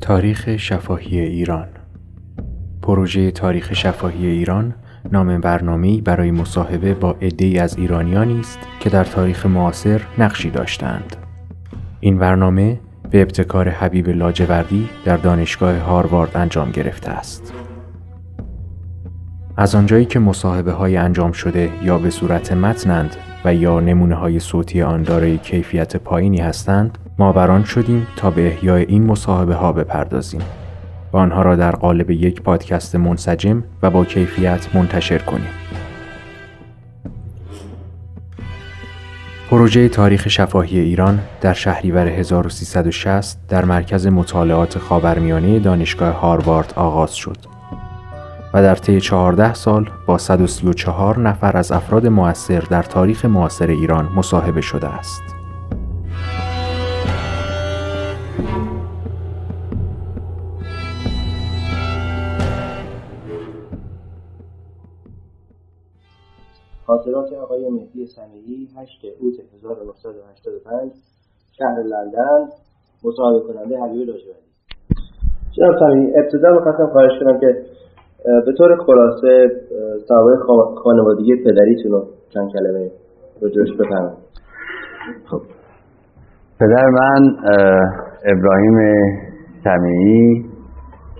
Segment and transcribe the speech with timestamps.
[0.00, 1.68] تاریخ شفاهی ایران
[2.82, 4.74] پروژه تاریخ شفاهی ایران
[5.12, 11.16] نام برنامه‌ای برای مصاحبه با عده‌ای از ایرانیانی است که در تاریخ معاصر نقشی داشتند.
[12.00, 12.80] این برنامه
[13.10, 17.54] به ابتکار حبیب لاجوردی در دانشگاه هاروارد انجام گرفته است.
[19.56, 24.40] از آنجایی که مصاحبه های انجام شده یا به صورت متنند و یا نمونه های
[24.40, 29.72] صوتی آن دارای کیفیت پایینی هستند ما بران شدیم تا به احیای این مصاحبه ها
[29.72, 30.40] بپردازیم
[31.12, 35.50] و آنها را در قالب یک پادکست منسجم و با کیفیت منتشر کنیم.
[39.50, 47.59] پروژه تاریخ شفاهی ایران در شهریور 1360 در مرکز مطالعات خاورمیانه دانشگاه هاروارد آغاز شد
[48.54, 54.08] و در طی 14 سال با 134 نفر از افراد موثر در تاریخ معاصر ایران
[54.16, 55.22] مصاحبه شده است.
[66.86, 70.92] خاطرات آقای مهدی سمیعی 8 اوت 1985
[71.58, 72.48] شهر لندن
[73.04, 74.40] مصاحبه کننده حبیب لاجوردی
[75.52, 77.64] جناب سمیعی ابتدا می‌خواستم خواهش کنم که
[78.24, 79.50] به طور خلاصه
[80.08, 80.36] صحابه
[80.84, 82.90] خانوادگی پدریتون رو چند کلمه
[83.54, 84.18] جوش بفرمایید؟
[85.30, 85.42] خب.
[86.60, 87.36] پدر من
[88.24, 88.76] ابراهیم
[89.64, 90.44] سمیعی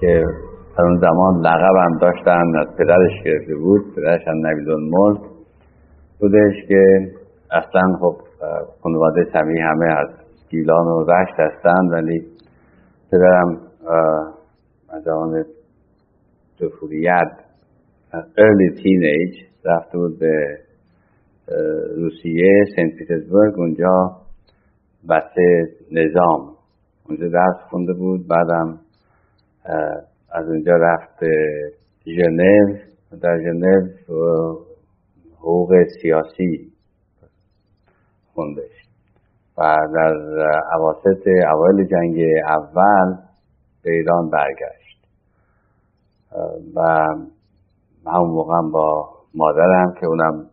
[0.01, 0.25] که
[0.79, 5.21] در اون زمان لقب هم داشتن از پدرش گرفته بود پدرش هم نوید ملک
[6.21, 7.11] بودش که
[7.51, 8.15] اصلا خب
[8.83, 10.09] خانواده سمی همه از
[10.51, 12.27] گیلان و رشت هستند ولی
[13.13, 13.59] پدرم
[14.91, 15.45] از زمان
[16.61, 17.33] طفولیت
[18.13, 20.59] early teenage رفته بود به
[21.97, 23.59] روسیه سنت پیترزبورگ.
[23.59, 24.17] اونجا
[25.09, 26.57] بسته نظام
[27.09, 28.29] اونجا درس خونده بود.
[28.29, 28.79] بعدم
[30.33, 31.33] از اونجا رفت به
[32.07, 32.79] ژنو.
[33.23, 33.89] در ژنو
[35.39, 35.73] حقوق
[36.03, 36.73] سیاسی
[38.35, 38.77] خوندش.
[39.59, 40.15] و در
[40.73, 42.17] عواسط اوایل جنگ
[42.49, 43.17] اول
[43.83, 44.80] به ایران برگشت.
[46.75, 46.81] و
[48.07, 50.47] همون موقع با مادرم که اونم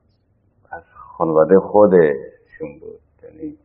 [0.72, 3.00] از خانواده خودشون بود.
[3.24, 3.56] یعنی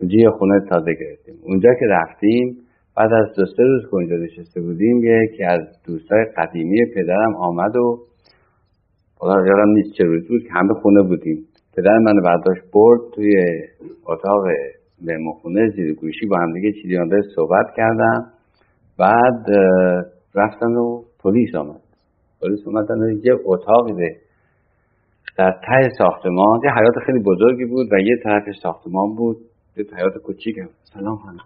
[0.00, 1.34] اونجا یه خونه تازه گرفتیم.
[1.42, 2.58] اونجا که رفتیم
[2.96, 7.76] بعد از دو سه روز که اونجا نشسته بودیم یکی از دوستای قدیمی پدرم آمد
[7.76, 7.98] و
[9.18, 11.44] حالا یادم نیست چه روز بود که همه خونه بودیم.
[11.76, 13.32] پدر من برداشت برد توی
[14.06, 14.44] اتاق
[15.02, 16.96] مهمونخونه زیر گوشی با هم دیگه چیزی
[17.34, 18.26] صحبت کردن
[18.98, 19.46] بعد
[20.34, 21.80] رفتن و پلیس آمد.
[22.42, 24.16] پلیس اومدن یه اتاقی ده
[25.38, 26.60] در ته ساختمان.
[26.64, 29.36] یه حیات خیلی بزرگی بود و یه طرف ساختمان بود.
[29.76, 30.56] یه حیات کوچیک.
[30.94, 31.38] سلام خانم.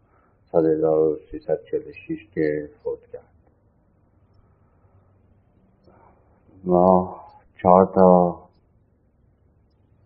[0.53, 3.23] سال 1346 که فوت کرد.
[6.65, 7.21] ما
[7.62, 8.39] چهار تا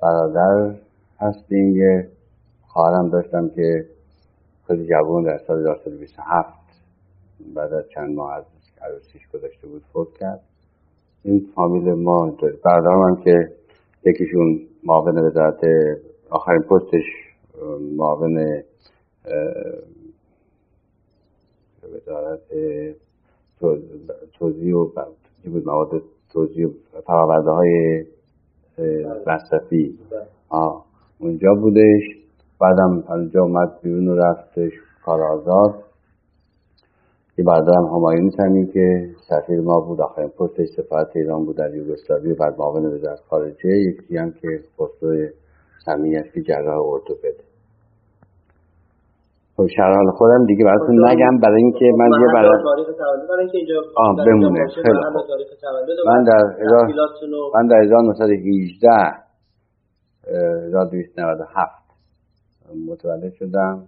[0.00, 0.75] برادر
[1.21, 2.09] هستیم یه
[2.67, 3.87] خواهرم داشتم که
[4.67, 6.59] خیلی جوان در سال 1927
[7.55, 8.44] بعد از چند ماه از
[8.83, 10.41] عروسیش گذاشته بود فوت کرد.
[11.23, 13.53] این فامیل ما برادرم هم که
[14.05, 15.61] یکیشون معاون وزارت
[16.31, 17.05] آخرین پستش
[17.97, 18.62] معاون
[21.93, 22.41] وزارت
[24.39, 24.89] توضیح و
[25.44, 26.03] بود؟ مواد
[26.33, 28.05] توضیح و فراورده های
[29.27, 29.99] مصرفی.
[31.19, 32.03] اونجا بودش.
[32.61, 34.73] بعدم اونجا اومد بیرون و رفتش
[35.05, 35.75] کار آزاد
[37.39, 40.00] یه برادرم همایونی که سفیر ما بود.
[40.00, 43.69] آخرین پستش سفارت ایران بود در یوگسلاوی و بعد معاون وزارت خارجه.
[43.69, 44.49] یکی هم که
[44.79, 45.05] پست
[45.85, 47.52] سمیه که جراح ارتوپد.
[49.69, 51.38] شرحال خودم دیگه براتون خب، نگم.
[51.38, 52.50] برای اینکه من یه برای
[53.97, 54.67] آه بمونه.
[54.75, 54.99] خیلی
[56.06, 56.43] من در
[57.55, 58.88] من در 1918
[60.29, 61.82] 1297
[62.88, 63.82] متولد شدم.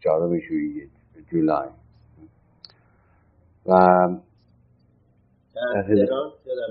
[0.00, 0.28] 4
[1.32, 1.68] جولای.
[3.66, 3.72] و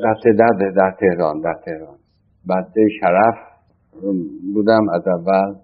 [0.03, 1.97] در تهران در تهران در تهران.
[2.47, 3.35] بعد شرف
[4.53, 5.55] بودم از اول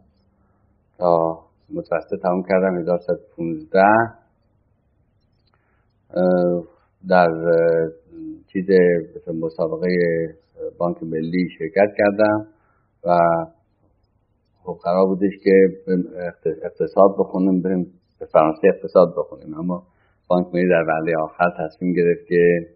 [0.97, 3.83] تا متوسط تمام کردم 1115
[7.09, 7.29] در
[8.53, 8.65] چیز
[9.41, 9.87] مسابقه
[10.77, 12.47] بانک ملی شرکت کردم
[13.03, 13.17] و
[14.63, 15.51] خب قرار بودش که
[16.63, 19.83] اقتصاد بخونیم بریم به فرانسه اقتصاد بخونیم اما
[20.27, 22.67] بانک ملی در وعده آخر تصمیم گرفت که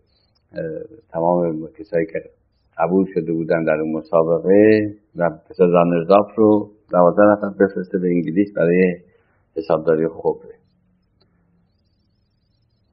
[1.12, 2.19] تمام کسایی که
[2.78, 8.54] قبول شده بودن در اون مسابقه و پسر زانرزاف رو دوازده نفر بفرسته به انگلیس
[8.56, 8.95] برای
[9.56, 10.57] حسابداری خبره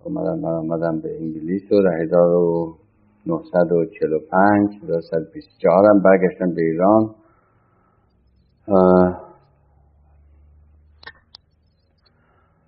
[0.04, 7.14] اومدم من آمدم به انگلیس و در 1945 1924 هم برگشتم به ایران.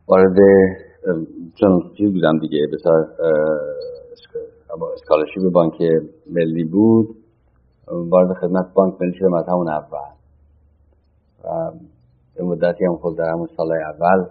[0.08, 0.36] وارد
[1.60, 3.08] چون چیز بودم دیگه بسیار
[4.94, 5.74] اسکالرشیپ بانک
[6.30, 7.16] ملی بود.
[7.88, 10.15] وارد خدمت بانک ملی شدم از همون اول.
[12.36, 14.26] به مدتی هم خود در همون سال اول.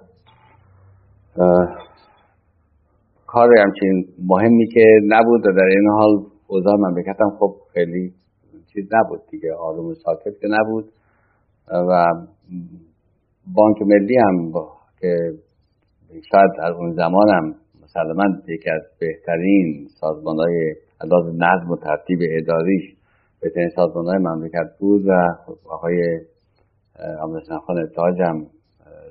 [3.27, 8.13] کار همچین مهمی که نبود و در این حال اوضاع مملکتم خب خیلی
[8.73, 10.91] چیز نبود دیگه آروم ساکت که نبود.
[11.71, 12.05] و
[13.55, 14.51] بانک ملی هم
[15.01, 15.17] که
[16.11, 20.75] شاید در اون زمان هم مسلما یکی از بهترین سازمان های
[21.33, 22.95] نظم و ترتیب اداریش
[23.41, 25.11] بهترین سازمان های مملکت بود و
[25.45, 26.19] خب آقای
[26.99, 28.47] عبدالحسن خان تاج هم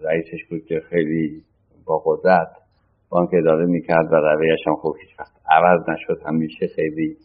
[0.02, 1.42] رئیسش بود که خیلی
[1.86, 2.48] با قدرت
[3.08, 7.16] بانک اداره می‌کرد و رویش هم خوب هیچ وقت عوض نشد همیشه خیلی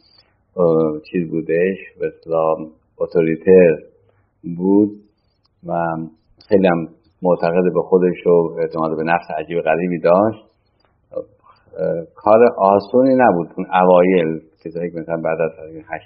[1.11, 3.77] چیز بودش اسلام اتوریتر
[4.57, 4.89] بود
[5.67, 5.73] و
[6.49, 6.87] خیلی هم
[7.21, 10.45] معتقد به خودش و اعتماد به نفس عجیب غریبی داشت.
[12.15, 13.47] کار آسونی نبود.
[13.57, 15.51] اون اوایل که مثلا بعد از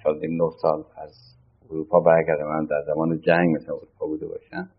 [0.06, 1.33] 80 9 سال از
[1.72, 4.70] اروپا برگرده من در زمان جنگ مثلا اروپا بوده باشم.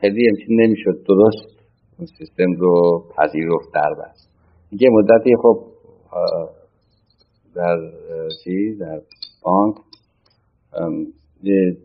[0.00, 1.56] خیلی همچین نمی‌شد درست
[1.98, 4.28] اون سیستم رو پذیرفت در بست
[4.72, 5.64] یه مدتی خب
[7.54, 7.76] در
[8.44, 9.00] چی؟ در
[9.42, 9.76] بانک
[11.42, 11.76] یه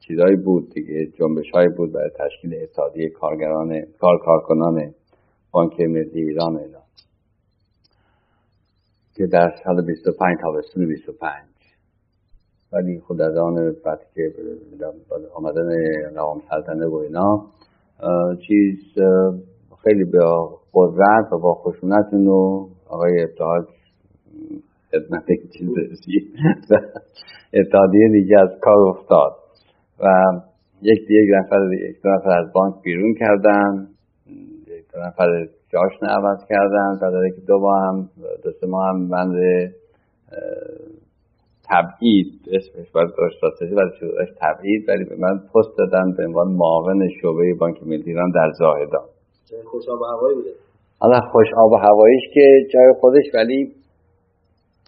[0.00, 4.94] چیزهایی بود دیگه جنبش هایی بود برای تشکیل اتحادیه کارگران کار کارکنان
[5.50, 6.82] بانک ملی ایران اینا.
[9.14, 11.51] که در سال 25 تابستون 25
[12.72, 13.54] ولی خود از آن
[13.86, 14.32] وقتی که
[15.34, 15.68] آمدن
[16.14, 17.46] نوام سلطنه و اینا
[18.46, 18.78] چیز
[19.82, 20.18] خیلی به
[20.74, 23.68] قدرت و با خشونت و آقای ابتحاد
[24.90, 25.26] خدمت
[25.58, 26.34] چیز رسید
[27.54, 29.32] اتحادیه دیگه از کار افتاد
[30.00, 30.06] و
[30.82, 33.88] یک یک نفر یک نفر از بانک بیرون کردن
[34.66, 38.08] یک نفر جاش عوض کردن در که دو با هم
[38.44, 39.34] دو ما هم بند
[41.70, 44.88] تبعید اسمش باید داشت ولی شدهش تبعید.
[44.88, 49.04] ولی به من پست دادن به عنوان معاون شعبه بانک ملی ایران در زاهدان
[49.64, 50.50] خوش آب و هوایی بوده.
[50.98, 53.72] حالا خوش آب و هواییش که جای خودش ولی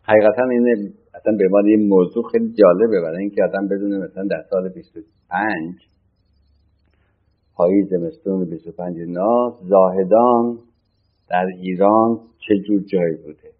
[0.04, 4.42] حقیقتا اینه اصلا به عنوان یه موضوع خیلی جالبه برای اینکه آدم بدونه مثلا در
[4.50, 5.74] سال 25
[7.56, 10.58] پاییز زمستون 25 نا زاهدان
[11.30, 13.50] در ایران چه جور جایی بوده؟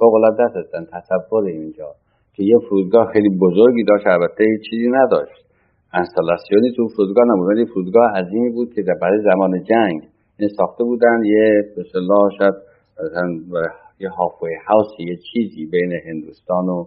[0.00, 1.88] فوق العاده هستن تصور اینجا
[2.34, 5.40] که یه فرودگاه خیلی بزرگی داشت البته چیزی نداشت.
[5.92, 10.02] انستالاسیونی تو فرودگاه نبود فرودگاه عظیمی بود که برای زمان جنگ
[10.38, 11.18] این ساخته بودن.
[11.24, 11.82] یه به
[12.38, 12.54] شاید
[14.00, 16.84] یه هافوی هاوس یه چیزی بین هندوستان و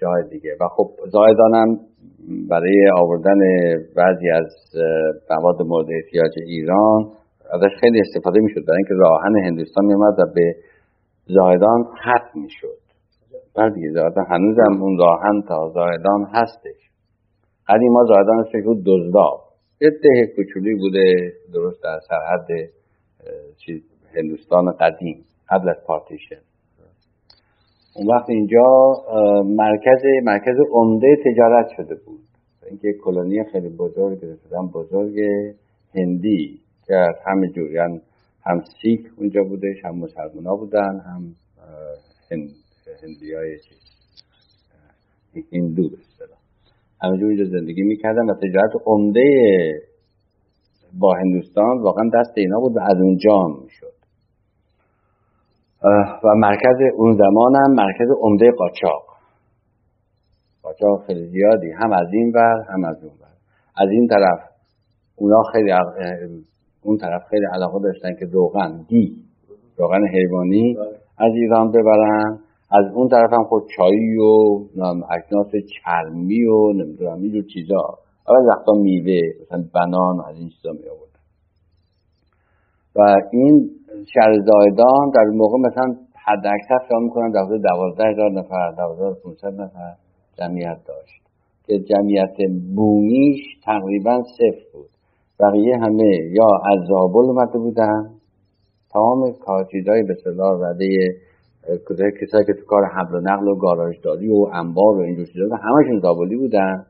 [0.00, 0.56] جای دیگه.
[0.60, 1.78] و خب زایدانم
[2.50, 3.40] برای آوردن
[3.96, 4.50] بعضی از
[5.30, 7.02] مواد مورد احتیاج ایران
[7.54, 8.64] ازش خیلی استفاده می‌شد.
[8.66, 10.54] برای اینکه راهن هندوستان میومد و به
[11.28, 12.78] زایدان ختم می‌شد.
[13.56, 16.90] بعد دیگه زایدان هنوزم اون راهن تا زایدان هستش.
[17.90, 19.40] ما زایدان اسمش بود دزداب.
[19.80, 22.46] یه ده کوچولی بوده درست در سرحد
[23.56, 23.82] چیز
[24.14, 26.40] هندوستان قدیم قبل از پارتیشن.
[27.96, 28.64] اون وقت اینجا
[29.44, 32.20] مرکز مرکز عمده تجارت شده بود.
[32.70, 34.18] اینکه کلونی خیلی بزرگ
[34.74, 35.20] بزرگ
[35.94, 38.00] هندی که از همه جور یعنی
[38.48, 41.34] هم سیک اونجا بودش هم مسلمان ها بودن هم
[42.30, 42.50] هند،
[43.02, 43.78] هندی های چیز
[45.52, 45.90] هندو
[47.02, 49.22] همه جور اینجا زندگی می‌کردن و تجارت عمده
[50.98, 53.92] با هندوستان واقعا دست اینا بود و از اونجا می‌شد.
[56.24, 59.04] و مرکز اون زمان هم مرکز عمده قاچاق.
[60.62, 63.28] قاچاق خیلی زیادی هم از این ور هم از اون ور.
[63.76, 64.40] از این طرف
[65.16, 65.70] اونا خیلی
[66.88, 69.16] اون طرف خیلی علاقه داشتن که روغن دی
[69.76, 70.76] روغن حیوانی
[71.18, 72.38] از ایران ببرن.
[72.70, 74.54] از اون طرف هم خود چایی و
[75.10, 77.98] اکناس چرمی و نمی‌دونم اینجور چیزا.
[78.28, 81.24] اول وقتا میوه مثلا بنان از این چیزا می آوردن.
[82.96, 83.70] و این
[84.14, 89.50] شهر زایدان در موقع مثلا حد اکثر فهم می‌کنن در حدود دوازده هزار نفر دوازده
[89.50, 89.94] نفر
[90.38, 91.22] جمعیت داشت
[91.66, 92.36] که جمعیت
[92.76, 94.97] بومیش تقریبا صفر بود.
[95.40, 98.10] بقیه همه یا از زابل اومده بودن
[98.92, 100.88] تمام کارچیزهای به صلاح رده
[102.20, 106.00] کسایی که تو کار حمل و نقل و گاراژداری و انبار و اینجور چیزا همشون
[106.00, 106.86] زابلی بودن.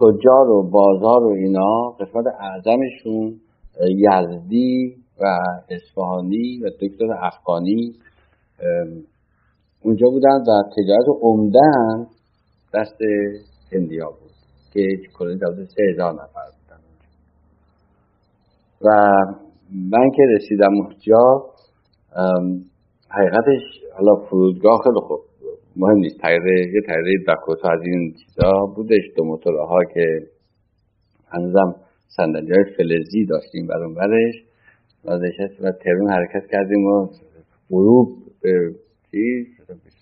[0.00, 3.40] تجار و بازار و اینا قسمت اعظمشون
[3.88, 5.24] یزدی و
[5.70, 7.94] اصفهانی و دکتر افغانی
[9.82, 12.06] اونجا بودن و تجارت عمدن
[12.74, 12.98] دست
[13.72, 14.30] هندیا بود
[14.72, 14.80] که
[15.18, 16.43] کلی سه هزار نفر.
[18.80, 18.88] و
[19.90, 21.44] من که رسیدم اونجا
[23.10, 23.62] حقیقتش
[23.96, 25.20] حالا فرودگاه خیلی خوب.
[25.76, 26.20] مهم نیست.
[26.20, 29.02] تایره یه تایره دکوتا از این چیزا بودش.
[29.16, 30.26] دو موتورها که
[31.28, 31.74] هنوزم
[32.08, 34.34] صندلی های فلزی داشتیم برون برش
[35.04, 35.10] و
[35.60, 37.08] و ترون حرکت کردیم و
[37.70, 38.08] غروب
[38.42, 38.74] به
[39.10, 39.46] چیز؟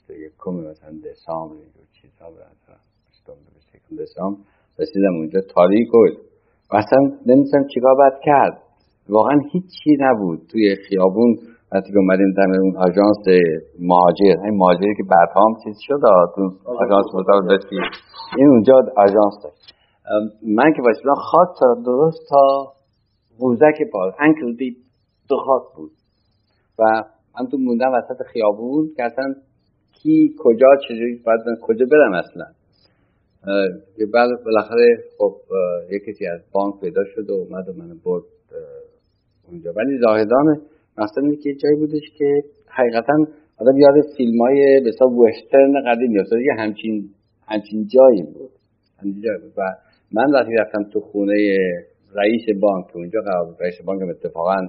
[0.08, 4.40] یکم مثلا دسامبر اینجور چیزها به دسامبر.
[4.78, 6.06] رسیدم اونجا تاریک و
[6.72, 8.62] اصلا نمی‌دونم چیکار باید کرد.
[9.08, 11.36] واقعا هیچی نبود توی خیابون.
[11.72, 13.24] وقتی که اومدیم در اون آژانس
[13.80, 16.06] مهاجر این مهاجری که بعد هم چیز شد
[16.66, 17.76] آژانس مطار داشتی
[18.38, 19.74] این اونجا آژانس داشت.
[20.56, 21.00] من که واسه
[21.30, 22.72] خواست تا درست تا
[23.38, 24.74] قوزک پاس انکل دیپ
[25.28, 25.90] دو خاک بود.
[26.78, 26.82] و
[27.40, 29.34] من تو موندم وسط خیابون که اصلا
[29.92, 32.44] کی کجا چجوری باید من کجا برم اصلا.
[34.12, 35.34] بعد بالاخره خب
[35.90, 38.22] یک کسی از بانک پیدا شد و اومد و من برد
[39.48, 39.72] اونجا.
[39.76, 40.62] ولی زاهدان
[40.98, 43.14] مثلا که جایی بودش که حقیقتا
[43.58, 47.08] آدم یاد فیلم های بسا وسترن قدیم یا یه همچین
[47.46, 48.50] همچین جایی بود.
[48.98, 49.52] همچین جایی بود.
[49.56, 49.62] و
[50.12, 51.56] من وقتی رفتم تو خونه
[52.14, 54.68] رئیس بانک که اونجا قرار بود رئیس بانک اتفاقا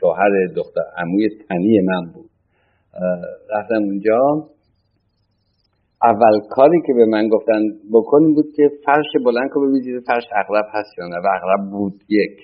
[0.00, 2.30] شوهر دختر عموی تنی من بود.
[3.50, 4.48] رفتم اونجا.
[6.10, 10.64] اول کاری که به من گفتن بکنیم بود که فرش بلند که ببینید فرش اغرب
[10.72, 11.16] هست یا نه.
[11.16, 12.36] و اغرب بود یک.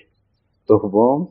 [0.67, 1.27] دوم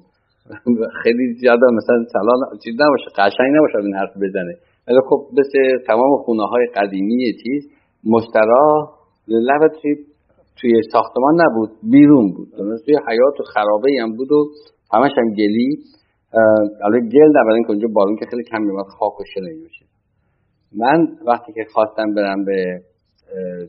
[1.02, 4.54] خیلی زیاده مثلا سلام چیز نباشه قشنگ نباشه این حرف بزنه.
[4.88, 7.70] ولی خب مثل تمام خونه های قدیمی چیز
[8.04, 8.90] مشترا
[9.28, 9.62] لب
[10.60, 12.48] توی, ساختمان نبود بیرون بود.
[12.84, 14.48] توی حیات و خرابه هم بود و
[14.92, 15.78] همش هم گلی.
[16.84, 19.54] البته گل نه برای اونجا بارون که خیلی کم میومد خاک و شنه
[20.76, 22.82] من وقتی که خواستم برم به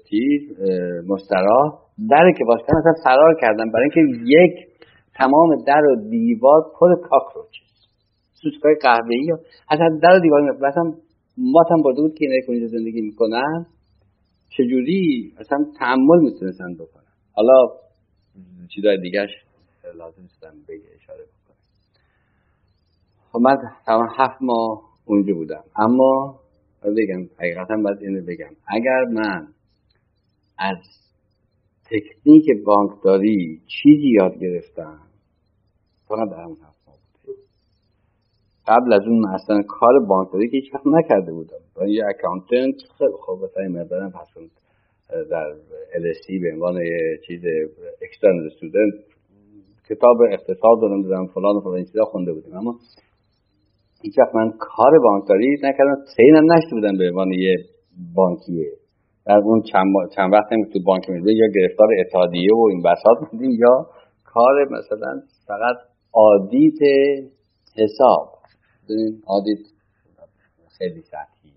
[0.10, 0.60] چیز
[1.08, 1.80] مسترا
[2.10, 3.72] در که باز کردم اصلا فرار کردم.
[3.72, 4.68] برای اینکه یک
[5.16, 7.56] تمام در و دیوار پر کاکروچ
[8.34, 9.34] سوسکای قهوه‌ای
[9.70, 10.84] اصلا در و دیوار اصلا
[11.38, 13.66] ماتم برده بود که اینه کنید زندگی می‌کنن.
[14.50, 17.04] چجوری؟ اصلا تحمل می‌تونستن بکنن.
[17.34, 17.54] حالا
[18.76, 19.30] چیزای دیگهش
[19.98, 21.58] لازم استم بگه اشاره بکنه
[23.32, 25.64] خب من تمام هفت ماه اونجا بودم.
[25.76, 26.41] اما
[26.90, 28.56] بگم حقیقتا باید اینو بگم.
[28.68, 29.48] اگر من
[30.60, 30.78] از
[31.86, 35.00] تکنیک بانکداری چیزی یاد گرفتم
[36.08, 37.40] فقط در همون هفت ماه بوده.
[38.68, 41.58] قبل از اون اصلا کار بانکداری که هیچ وقت نکرده بودم.
[41.76, 44.28] با یه اکاونتنت خیلی خوب مثلا مقدارم پس
[45.32, 45.54] در
[45.94, 46.80] LSE به عنوان
[47.28, 47.42] چیز
[48.02, 48.94] اکسترنال استودنت
[49.90, 52.58] کتاب اقتصاد رو نمی‌دونم فلان و فلان چیزا خونده بودیم.
[52.58, 52.80] اما
[54.02, 55.96] هیچ وقت من کار بانکداری نکردم
[56.38, 57.58] هم نشته بودم به عنوان یه
[58.16, 58.72] بانکیه.
[59.26, 63.52] در اون چند, چند وقت تو بانک میده یا گرفتار اتحادیه و این بساط بودیم
[63.52, 63.88] یا
[64.26, 65.76] کار مثلا فقط
[66.12, 66.80] آدیت
[67.78, 68.30] حساب.
[69.28, 69.60] آدیت
[70.78, 71.52] خیلی سطحی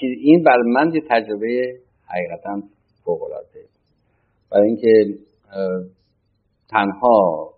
[0.00, 2.62] این بر من یه تجربه حقیقتا
[3.04, 3.20] فوق
[4.50, 5.18] برای اینکه
[6.70, 7.48] تنها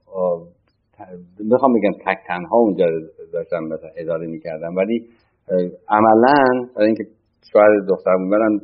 [1.38, 2.86] می‌خوام بگم تک تنها اونجا
[3.32, 5.06] داشتم مثلا اداره می‌کردم ولی
[5.88, 7.04] عملا برای اینکه
[7.52, 8.60] شوهر دختر برن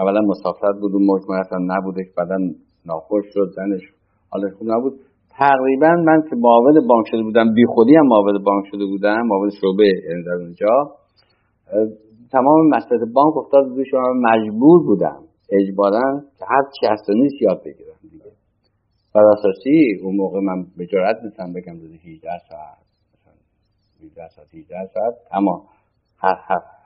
[0.00, 2.36] اولا مسافرت بود و مجمع اصلا نبودش بعدا
[2.86, 3.82] ناخوش شد زنش
[4.30, 5.00] حالش خوب نبود.
[5.38, 9.50] تقریبا من که معاون بانک شده بودم بی خودی هم معاون بانک شده بودم معاون
[9.50, 10.90] شعبه یعنی در اونجا
[12.32, 15.20] تمام مسئله بانک افتاد شما مجبور بودم
[15.52, 17.93] اجبارا که هر چی هست نیست یاد بگیرم.
[19.14, 22.78] بر اساسی اون موقع من به جرات می‌تونم بگم روزی 18 ساعت
[23.14, 23.34] مثلا
[24.02, 25.14] 18 ساعت 18 ساعت.
[25.32, 25.64] اما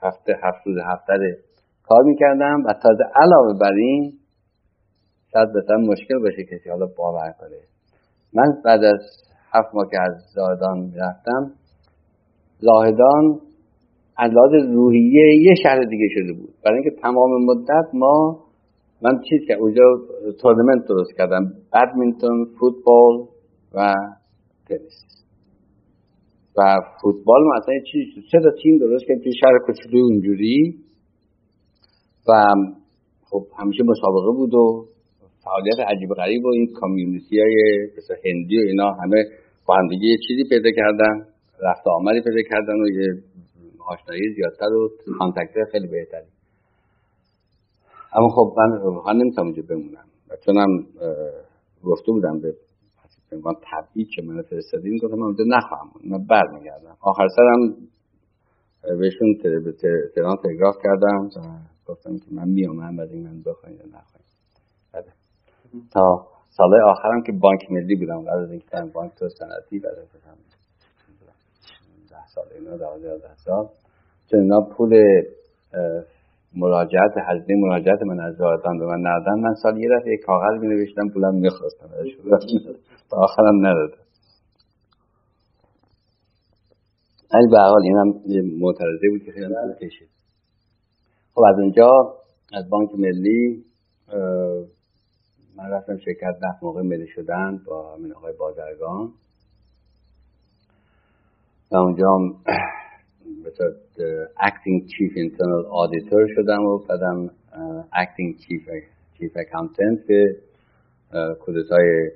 [0.01, 1.37] هفته هفت روز هفته
[1.83, 4.13] کار می‌کردم و تازه علاوه بر این
[5.33, 7.59] شاید بسیار مشکل باشه کسی حالا باور کنه.
[8.33, 8.99] من بعد از
[9.53, 11.51] هفت ماه که از زاهدان می‌رفتم
[12.59, 13.39] زاهدان
[14.17, 14.31] از
[14.73, 16.53] روحیه یه شهر دیگه شده بود.
[16.65, 18.45] برای اینکه تمام مدت ما
[19.01, 19.83] من چیز که اونجا
[20.41, 23.27] تورنمنت درست کردم بدمینتون فوتبال
[23.73, 23.93] و
[24.67, 25.05] تنیس.
[26.57, 30.75] و فوتبال مثلا چیز سه تا تیم درست کردم توی شهر کوچولو اونجوری.
[32.27, 32.31] و
[33.29, 34.85] خب همیشه مسابقه بود و
[35.43, 39.23] فعالیت عجیب غریب و این community های مثل هندی و اینا همه
[39.65, 41.25] با هم دیگه چیزی پیدا کردن
[41.61, 43.07] رفت آمدی پیدا کردن و یه
[43.87, 46.38] آشنایی زیادتر و contact خیلی بهتری.
[48.13, 50.05] اما خب من واقعا نمی‌تونم اونجا بمونم.
[50.29, 50.83] و چونم
[51.83, 52.53] گفته بودم به
[53.31, 56.97] عنوان تبعید که من فرستادیم گفتم من اونجا نخواهم من برمیگردم.
[57.01, 57.75] آخر سرم
[58.99, 59.35] بهشون
[60.15, 61.25] تهران تلگراف کردم.
[61.25, 64.25] و گفتم که من میامم بعد این من بخواین یا نخواین.
[64.93, 65.11] بله.
[65.93, 68.21] تا سال آخرم که بانک ملی بودم.
[68.21, 70.07] قبل از اینکه بانک تو سنتی بعد از
[72.09, 73.67] ده سال اینا ده سال.
[74.31, 74.93] چون اینا پول
[76.55, 79.39] مراجعت هزینه مراجعت من از به من ندادن.
[79.39, 81.89] من سال یه دفعه کاغذ می نوشتم پولم می‌خواستم.
[83.09, 84.03] تا آخرم ندادم.
[87.33, 88.07] ولی به حال اینم
[88.59, 90.09] معترضه بود که خیلی طول کشید.
[91.33, 91.89] خب از اونجا
[92.53, 93.65] از بانک ملی
[95.55, 99.11] من رفتم شرکت ده موقع ملی شدن با من آقای بازرگان.
[101.71, 102.17] و اونجا
[103.45, 103.69] مثلا
[104.47, 107.29] acting chief internal auditor شدم و بعدم
[107.93, 108.61] acting chief
[109.17, 110.41] chief accountant که
[111.39, 112.11] کودتای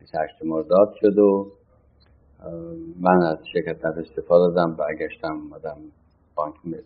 [0.00, 1.52] 28 مرداد شد و
[3.00, 5.78] من از شرکت استفاده دادم برگشتم آمدم
[6.34, 6.82] بانک ملی.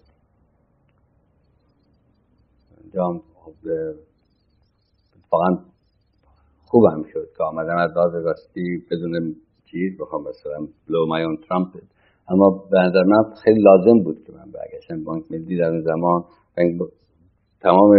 [2.94, 3.54] جام خب
[5.32, 5.58] واقعا
[6.64, 9.98] خوبم شد که آمدم از راستی بدون چیز.
[9.98, 11.91] بخوام مثلا blow my own trumpet.
[12.28, 15.04] اما به نظر من خیلی لازم بود که من برگشتم.
[15.04, 16.24] بانک ملی در اون زمان
[17.60, 17.90] تمام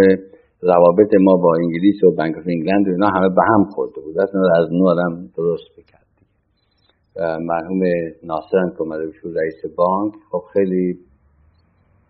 [0.62, 4.20] روابط ما با انگلیس و بانک آف انگلند و اینا همه به هم خورده بود.
[4.20, 6.04] اصلا از نو آدم درست بکرد
[7.16, 7.82] و مرحوم
[8.24, 11.00] ناصرن که اومده بشور رئیس بانک خب خیلی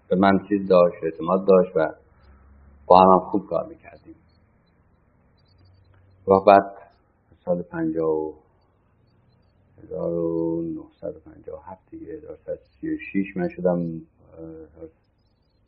[0.10, 1.94] به من چیز داشت اعتماد داشت و
[2.88, 4.16] با هم, هم خوب کار می‌کردیم.
[6.28, 6.74] و بعد
[7.46, 8.34] سال پنجاه
[9.84, 14.02] 1957 دیگه 1936 من شدم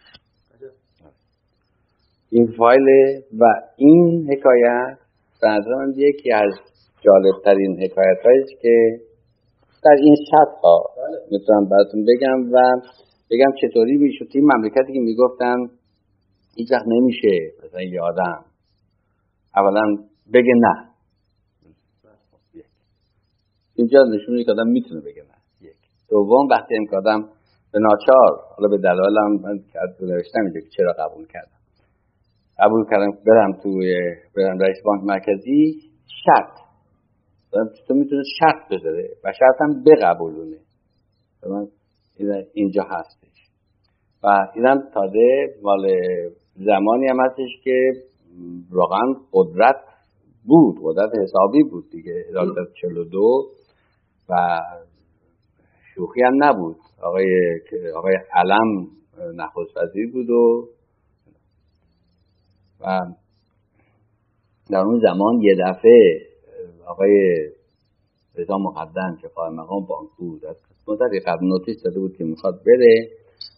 [2.29, 2.87] این فایل
[3.39, 3.45] و
[3.77, 4.97] این حکایت
[5.41, 6.53] به من یکی از
[7.01, 8.99] جالبترین حکایت هاییست که
[9.83, 10.83] در این سطح ها
[11.31, 12.81] می‌تونم براتون بگم و
[13.31, 14.27] بگم چطوری می‌شد.
[14.33, 15.55] این مملکتی که می‌گفتن
[16.55, 18.45] هیچ وقت نمیشه مثلا یه آدم
[19.55, 19.81] اولا
[20.33, 20.89] بگه نه.
[23.75, 25.67] اینجا نشون که آدم می‌تونه بگه نه.
[25.69, 25.75] یک
[26.09, 27.29] دوم وقتی این آدم
[27.71, 29.59] به ناچار حالا به دلایلم من
[30.01, 31.59] نوشتم اینجا که چرا قبول کردم.
[32.59, 35.81] قبول کردم برم توی برم رئیس بانک مرکزی
[36.25, 36.59] شرط.
[37.87, 40.57] تو می‌تونه شرط بذاره و شرط هم بقبولونه.
[42.53, 43.49] اینجا هستش.
[44.23, 45.87] و اینم تازه مال
[46.55, 47.91] زمانی هم هستش که
[48.71, 49.75] واقعا قدرت
[50.45, 53.49] بود قدرت حسابی بود دیگه 1942
[54.29, 54.59] و
[55.95, 56.75] شوخی هم نبود.
[57.01, 57.59] آقای
[57.95, 58.87] آقای علم
[59.35, 60.67] نخست وزیر بود و
[62.79, 62.99] و
[64.69, 66.21] در اون زمان یه دفعه
[66.87, 67.35] آقای
[68.35, 70.55] رضا مقدم که قائم مقام بانک بود از
[70.87, 73.09] مدتی قبل نوتیس داده بود که می‌خواد بره.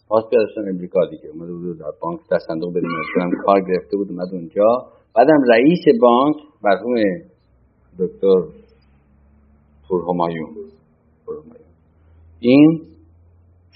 [0.07, 1.29] پاس بیادشتن امریکا دیگه.
[1.29, 4.91] اومده بود در بانک در صندوق بدون کار گرفته بود اومد اونجا.
[5.15, 6.95] بعدم رئیس بانک مرحوم
[7.99, 8.41] دکتر
[9.87, 10.55] پور همایون
[12.39, 12.81] این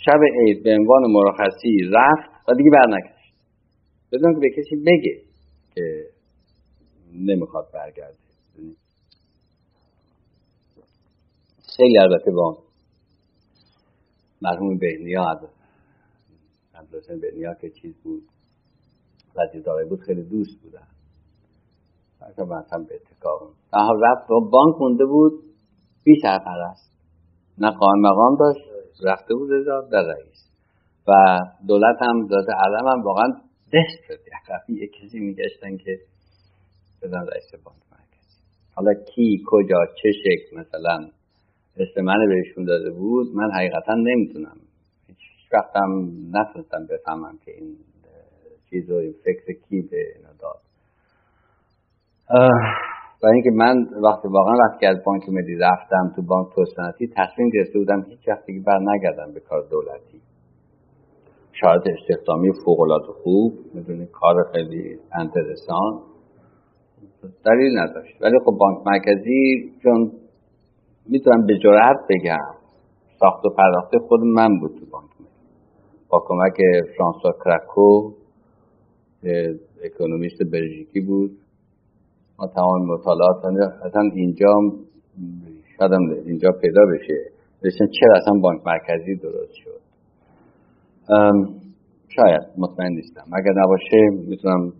[0.05, 3.33] شب عید به عنوان مرخصی رفت و دیگه برنگشت.
[4.11, 5.21] بدون که به کسی بگه
[5.75, 6.05] که
[7.13, 8.17] نمی‌خواد برگرده.
[11.77, 12.57] خیلی البته با
[14.41, 15.58] مرحوم بهنیاد
[16.79, 18.23] عبدالحسین بهنیا که چیز بود
[19.35, 20.87] وزیر بود خیلی دوست بودن.
[22.21, 23.51] مثلا مثلا به اتکا
[24.01, 25.43] رفت با بانک مونده بود
[26.03, 26.91] بی سرپرست
[27.57, 28.61] نه قائم مقام داشت
[29.03, 29.49] رفته بود
[29.91, 30.49] در رئیس.
[31.07, 31.37] و
[31.67, 33.27] دولت هم داده علم هم واقعا
[33.73, 34.19] دست شد.
[34.69, 35.99] یه کسی میگشتن که
[37.01, 38.37] بدن رئیس بانک مرکزی.
[38.75, 41.09] حالا کی کجا چه شکل مثلا
[41.77, 44.57] اسم من بهشون داده بود من حقیقتا نمی‌تونم
[45.49, 47.77] هیچ وقت هم نتونستم بفهمم که این
[48.69, 50.59] چیز رو فکر کی به اینا داد.
[53.23, 57.79] برای اینکه من وقتی واقعا وقتی از بانک ملی رفتم تو بانک توسنتی تصمیم گرفته
[57.79, 60.21] بودم هیچ وقت دیگه بر نگردم به کار دولتی.
[61.53, 66.01] شاید استخدامی فوق العاده خوب می‌دونی کار خیلی انترسان.
[67.45, 68.21] دلیل نداشت.
[68.21, 70.11] ولی خب بانک مرکزی چون
[71.05, 72.55] می‌تونم به جرات بگم
[73.19, 75.18] ساخت و پرداخته خود من بود تو بانک.
[76.09, 76.57] با کمک
[76.97, 78.13] فرانسوا کرکو
[79.83, 81.37] اکونومیست بلژیکی بود.
[82.39, 83.45] ما تمام مطالعات
[83.85, 84.53] اصلا اینجا
[85.77, 85.91] شاید
[86.25, 87.31] اینجا پیدا بشه.
[87.63, 89.81] بسیار چرا اصلا بانک مرکزی درست شد.
[92.07, 93.25] شاید مطمئن نیستم.
[93.33, 94.73] اگر نباشه می‌تونم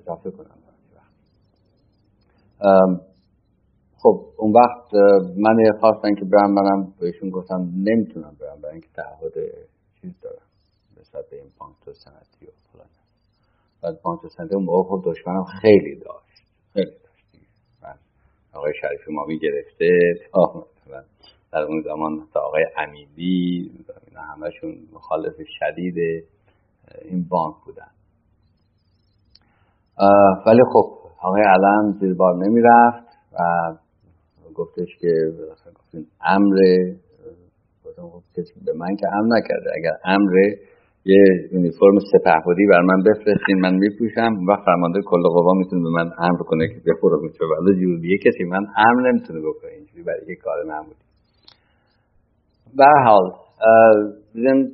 [0.00, 0.48] اضافه کنم.
[3.98, 4.94] خب اون وقت
[5.36, 9.32] من خواستن که برم منم بهشون گفتم نمی‌تونم برم برای اینکه تعهد
[10.00, 10.51] چیز دارم.
[11.14, 12.86] نسبت به این بانک تو سنتی و فلان
[13.82, 16.42] بعد بانک تو سنتی اون موقع خب دشمنم خیلی داشت.
[16.72, 16.92] خیلی
[18.52, 19.88] آقای شریف مامی گرفته.
[20.32, 20.66] تا
[21.52, 23.70] در اون زمان تا آقای امیدی
[24.16, 26.24] همشون مخالف شدید
[27.04, 27.90] این بانک بودن.
[30.46, 33.38] ولی خب آقای علم زیر بار نمی رفت و
[34.54, 35.32] گفتش که
[36.20, 36.56] امر.
[37.84, 38.22] خب
[38.64, 39.70] به من که امر نکرده.
[39.76, 40.32] اگر امر
[41.04, 46.10] یه یونیفرم سپهبدی بر من بفرستین من میپوشم و فرمانده کل قوا می‌تونه به من
[46.18, 50.36] امر کنه که بفرستم چون ولی جوریه کسی من امر نمی‌تونه بکنه اینجوری برای یه
[50.36, 51.04] کار معمولی.
[52.76, 53.32] به حال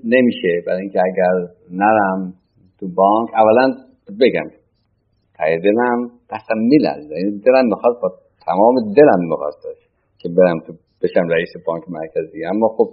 [0.04, 0.62] نمیشه.
[0.66, 1.34] برای اینکه اگر
[1.70, 2.32] نرم
[2.80, 3.66] تو بانک اولا
[4.20, 4.50] بگم
[5.38, 7.14] تای دلم دستم میلرزه.
[7.16, 8.08] یعنی دلم می‌خواد با
[8.46, 9.78] تمام دلم میخواستش
[10.18, 12.44] که برم تو بشم رئیس بانک مرکزی.
[12.44, 12.88] اما خب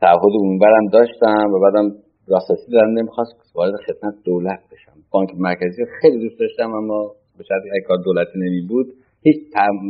[0.00, 1.90] تعهد اونورم داشتم و بعدم
[2.28, 4.92] راستاسی دارم نمی‌خواست وارد خدمت دولت بشم.
[5.10, 9.36] بانک مرکزی خیلی دوست داشتم اما به شرطی اگه کار دولتی نمی بود هیچ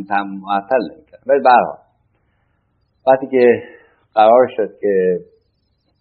[0.08, 1.78] تم معطل نمی‌کرد ولی برها
[3.06, 3.62] وقتی که
[4.14, 5.20] قرار شد که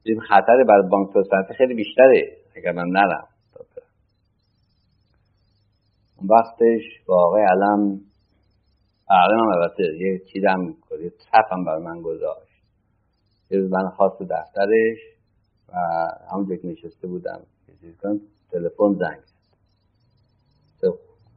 [0.04, 3.28] این خطر برای بانک توسعه خیلی بیشتره اگر من نرم.
[6.18, 8.00] اون وقتش با آقای علم
[9.10, 12.64] علم هم البته یه چیزم یه ترپ هم برای من گذاشت.
[13.52, 14.98] یه روز من خواست دفترش
[15.74, 15.78] و
[16.32, 17.42] همونجا که نشسته بودم
[18.52, 19.20] تلفن زنگ
[20.82, 20.94] زد.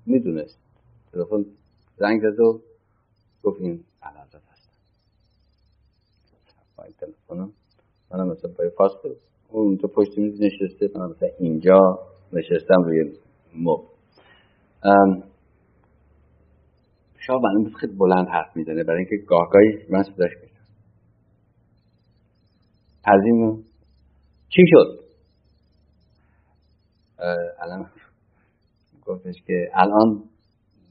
[0.06, 0.58] می‌دونست.
[1.12, 1.44] تلفن
[1.96, 2.60] زنگ زد و
[3.42, 4.78] گفت این علازت هستم
[6.76, 7.52] پای تلفنم
[8.10, 8.96] منم مثلا پای فاست
[9.48, 11.98] اون تو پشت میز نشسته من مثلا اینجا
[12.32, 13.12] نشستم روی
[13.54, 13.80] مب.
[17.18, 20.54] شاه من خیلی بلند حرف می‌زنه برای اینکه گاهگاهی من صداش میشم
[23.04, 23.64] از این
[24.54, 25.04] چی شد؟
[27.58, 27.90] الان
[29.06, 30.22] گفتش که الان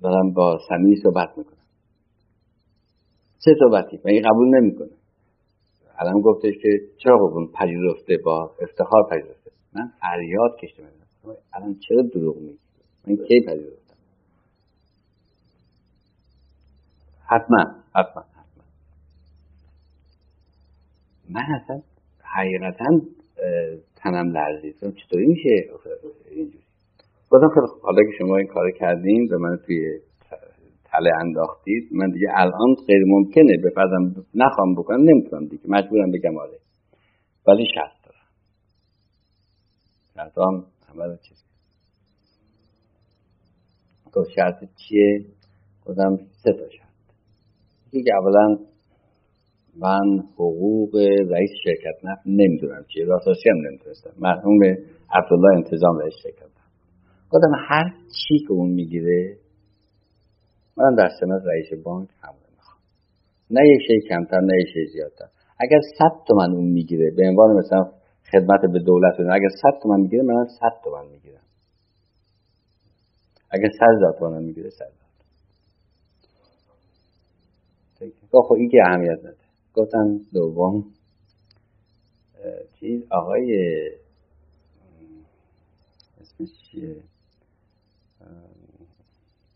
[0.01, 1.57] دارم با سمی صحبت می‌کنم.
[3.39, 4.89] چه صحبتی این قبول نمی‌کنه؟
[5.97, 10.83] الان گفتش که چرا قبول پذیرفته با افتخار پذیرفته من فریاد کشته
[11.53, 12.59] الان چرا دروغ میگی؟
[13.07, 13.95] من کی پذیرفتم
[17.25, 17.63] حتما
[17.95, 18.63] حتما حتما.
[21.29, 21.81] من اصلا
[22.23, 23.01] حقیقتا
[23.95, 24.75] تنم لرزید.
[24.75, 25.69] چطوری میشه؟
[26.31, 26.63] اینجوری.
[27.29, 29.99] گفتم خیلی حالا که شما این کار کردین و من توی
[30.83, 35.63] تله انداختید من دیگه الان غیر ممکنه بپردم نخوام بکنم نمی‌تونم دیگه.
[35.67, 36.59] مجبورم بگم آره.
[37.47, 38.27] ولی شرط دارم.
[40.15, 41.43] شرط هم همه چیز
[44.13, 45.25] گفت شرط چیه؟
[45.85, 46.87] گفتم سه تا شرط.
[47.93, 48.57] یکی اولا
[49.75, 50.95] من حقوق
[51.29, 53.05] رئیس شرکت نفت نمی‌دونم چیه.
[53.05, 54.11] راستاسی هم نمی‌دونستم.
[54.19, 54.59] مرحوم
[55.13, 56.71] عبدالله انتظام رئیس شرکت نفت
[57.29, 59.37] گفتم هر چی که اون می‌گیره
[60.77, 62.79] من در سمت رئیس بانک همونه می‌خوام.
[63.51, 65.25] نه یه شی کمتر نه یه شی زیادتر.
[65.59, 67.91] اگر صد تومن اون می‌گیره به عنوان مثلا
[68.31, 71.41] خدمت به دولت اگر صد تومن می‌گیره من صد تومن می‌گیرم.
[73.51, 74.91] اگر صد هزار تومن می‌گیره صد
[78.31, 79.40] خب این که اهمیت نداره.
[79.75, 80.83] گفتم دوم
[82.79, 83.79] چیز؟ آقای
[86.21, 86.95] اسمش چیه؟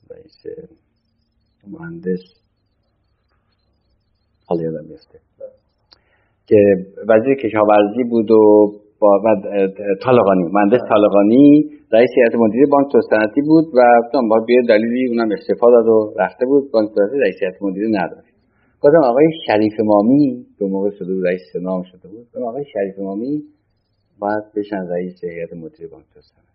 [0.09, 0.43] رئیس
[1.67, 2.23] مهندس.
[4.45, 5.19] حالا یادم میفته
[6.47, 6.55] که
[7.09, 9.21] وزیر کشاورزی بود و با
[10.03, 13.81] طالقانی مهندس طالقانی رئیس هیئت مدیره بانک توسعه بود و
[14.29, 17.87] بنا به هر دلیلی اونم استعفا داد و رفته بود بانک توسعه رئیس هیئت مدیره
[17.87, 18.34] نداشت.
[18.85, 22.25] گفتم آقای شریف امامی یه موقع بود رئیس سنا شده بود.
[22.27, 23.43] گفتم آقای شریف امامی
[24.19, 26.45] باید بشن رئیس هیئت مدیره بانک توسعه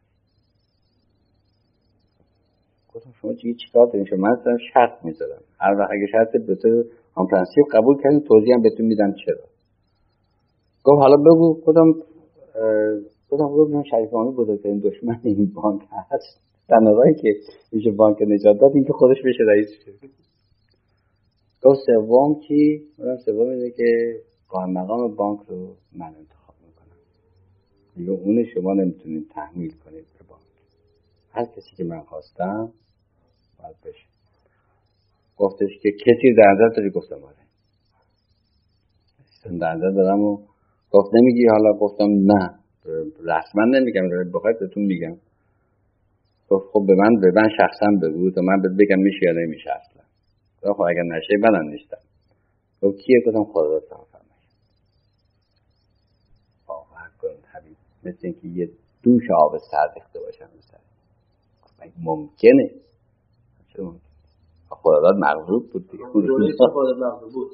[2.95, 6.85] گفتم شما چی چیکار دارین؟ شما من شرط می‌ذارم هر وقت اگه شرط به تو
[7.17, 9.45] پرنسیپ قبول کردین توضیح هم بهتون میدم چرا.
[10.85, 11.55] گفت حالا بگو.
[11.67, 11.93] گفتم
[13.31, 16.41] گفتم گفتم شریف مامی بزرگترین دشمن این بانک هست.
[16.69, 17.35] تنهایی که
[17.73, 19.69] میشه بانک نجات داد اینکه خودش بشه رئیس
[21.63, 26.99] گفت سوم چی؟ اونم سوم اینه که قائم مقام بانک رو من انتخاب می‌کنم.
[27.97, 30.43] دیگه اون شما نمی‌تونید تحمیل کنید به بانک.
[31.33, 32.73] هر کسی که من خواستم
[33.63, 34.07] باید بشه.
[35.37, 37.37] گفتش که کسی در نظر داری؟ گفتم آره.
[39.61, 40.37] در نظر دارم و
[40.91, 42.55] گفت نمیگی؟ حالا گفتم نه.
[43.21, 44.03] رسما نمیگم.
[44.35, 45.17] بخواید بهتون میگم.
[46.49, 48.31] گفت خب به من به من شخصا بگو.
[48.31, 49.71] تا من بگم میشه یا نمیشه
[50.63, 51.99] خب اگر نشه منم نیستم.
[52.83, 54.31] گفت کیه؟ گفتم خدا را فرمایید
[56.67, 58.71] باور کن حبیب مثل اینکه یه
[59.03, 60.81] دوش آب سرد ریخته باشم مثلا
[61.99, 62.71] ممکنه؟
[63.73, 64.01] چرا ممکنه؟
[64.71, 66.05] خداداد مغضوب بود دیگه.
[66.05, 67.53] خداداد مغضوب بود.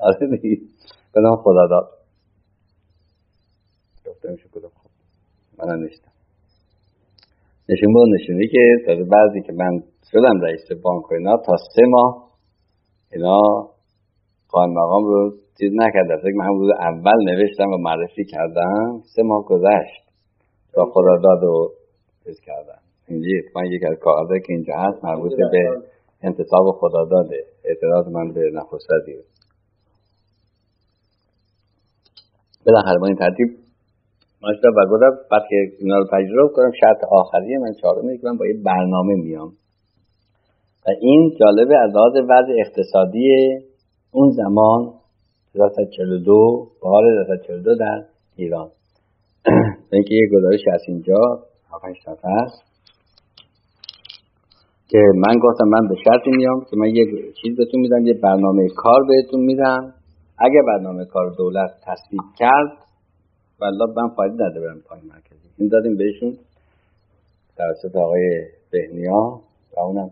[0.00, 0.36] آره.
[0.42, 0.60] دیگه.
[1.14, 1.90] گفتم خداداد
[4.06, 4.90] گفتم شو کدام خب
[5.58, 6.10] منم نیستم.
[7.68, 8.58] نشون بود نشونی که
[9.10, 12.28] بعضی که من شدم رئیس بانک و اینا تا سه ماه.
[13.12, 13.40] اینا
[14.48, 16.16] قائم مقام رو چیز نکردم.
[16.16, 19.02] فکر من روز اول نوشتم و معرفی کردم.
[19.14, 20.02] سه ماه گذشت.
[20.72, 21.70] تا خدا داد و
[22.24, 22.80] چیز کردم.
[23.08, 25.82] اینجا من یک از کارده که اینجا هست مربوط به
[26.22, 27.44] انتصاب خدا داده.
[27.64, 29.22] اعتراض من به نخست وزیر
[32.66, 33.48] بالاخره با این ترتیب
[34.42, 38.36] ماشتا و گفتم بعد که اینا رو تجربه کنم شرط آخری من چهارمه که من
[38.36, 39.52] با یه برنامه میام.
[40.86, 43.28] و این جالبه از لحاظ وضع اقتصادی
[44.10, 44.92] اون زمان
[45.54, 48.04] 1942 بار 1942 در
[48.36, 48.68] ایران.
[49.92, 51.20] اینکه یه گزارش از اینجا
[51.72, 52.62] 7 هست.
[54.88, 57.04] که من گفتم من به شرطی میام که من یه
[57.42, 59.94] چیز بهتون میدم یه برنامه کار بهتون میدم.
[60.38, 62.72] اگه برنامه کار دولت تصویب کرد
[63.60, 65.48] والله من فایده نده برم پای مرکزی.
[65.58, 66.36] این دادیم بهشون
[67.56, 69.40] توسط آقای بهنیا
[69.76, 70.10] و اونم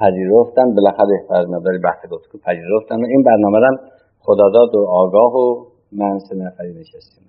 [0.00, 0.74] پذیرفتن.
[0.74, 3.02] بالاخره از مداری بحث گفتگو پذیرفتن.
[3.02, 3.76] و این برنامه رو
[4.20, 7.24] خداداد و آگاه و من سه نفری نشستیم.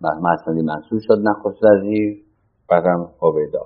[0.02, 2.24] محمد منصور شد نخست وزیر.
[2.70, 3.66] بعدم عبیدا.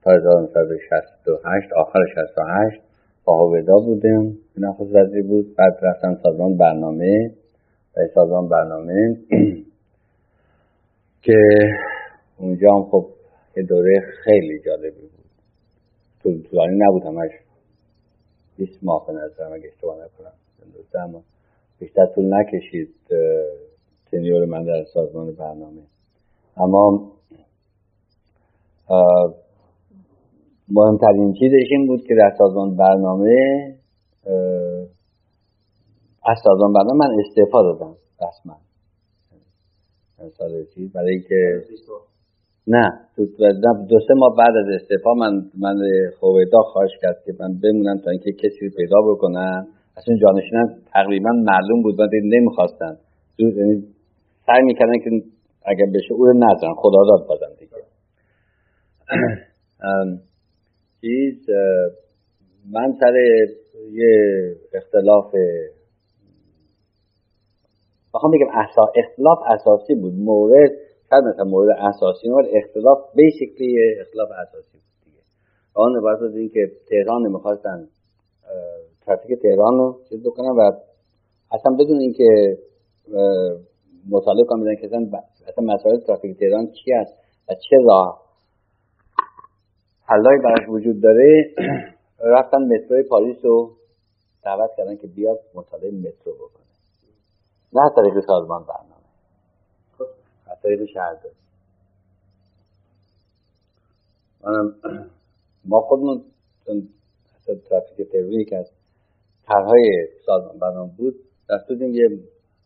[0.02, 2.83] تا 1968 آخر 68
[3.24, 4.38] با هویدا بودیم.
[4.59, 5.57] نخست وزیر بود.
[5.59, 7.30] بعد رفتم سازمان برنامه.
[7.96, 9.16] و سازمان برنامه
[11.24, 11.59] که
[12.38, 13.07] اونجا هم خب
[13.57, 16.42] یه دوره خیلی جالبی بود.
[16.50, 17.30] طولانی نبود همش.
[18.57, 20.33] 20 ماه به نظرم اگه اشتباه نکنم.
[20.94, 21.22] اما
[21.78, 22.94] بیشتر طول نکشید
[24.11, 25.83] تنیور من در سازمان برنامه.
[26.57, 27.12] اما
[30.68, 33.74] مهمترین چیزش این بود که در سازمان برنامه
[36.27, 38.57] از سازمان من استعفا دادم رسما
[40.39, 41.63] سال چیز برای اینکه
[42.67, 42.91] نه
[43.89, 45.77] دو سه ماه بعد از استعفا من من
[46.21, 49.67] خویدا خواهش کرد که من بمونم تا اینکه کسی رو پیدا بکنم.
[49.97, 52.97] اصلا جانشینم تقریبا معلوم بود من نمی‌خواستن.
[53.39, 53.85] یعنی
[54.47, 55.11] سعی می‌کردن که
[55.65, 57.73] اگر بشه او رو نزن خدا داد بازم دیگه.
[61.01, 61.51] چیز
[62.73, 63.15] من سر
[63.93, 65.35] یه اختلاف
[68.14, 68.46] بخوام بگم
[68.96, 70.12] اختلاف اساسی بود.
[70.14, 70.70] مورد
[71.11, 75.22] شاید مثلا مورد اساسی مورد اختلاف بیسیکلی اختلاف اساسی بود دیگه.
[75.74, 77.88] آن عبارت از این که تهران نمی‌خواستن
[79.07, 80.72] ترافیک تهران رو چیز بکنن و
[81.53, 82.59] اصلا بدون اینکه
[84.11, 84.87] مطالعه کنم که
[85.48, 87.14] اصلا مسائل ترافیک تهران چی است
[87.48, 88.24] و چه راه.
[90.07, 91.55] حلای براش وجود داره.
[92.37, 93.70] رفتن متروی پاریس رو
[94.44, 96.63] دعوت کردن که بیاد مطالعه مترو بکنه.
[97.75, 98.95] نه طریق سازمان برنامه.
[100.47, 101.35] از طریق شهرداری
[104.45, 104.75] منم
[105.71, 106.23] ما خودمون
[107.69, 108.71] ترافیک تروری که از
[109.47, 111.15] طرحهای سازمان برنامه بود
[111.51, 112.09] دستودیم یه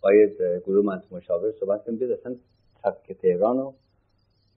[0.03, 2.37] باید گروه من مشاور صحبت کنیم بیاد اصلا
[2.83, 3.75] ترافیک تهران رو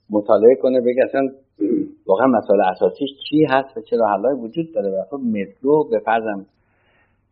[0.09, 1.21] مطالعه کنه بگه اصلا
[2.07, 6.45] واقعا مسائل اساسیش چی هست و چه راه وجود داره و خب مترو به فرضم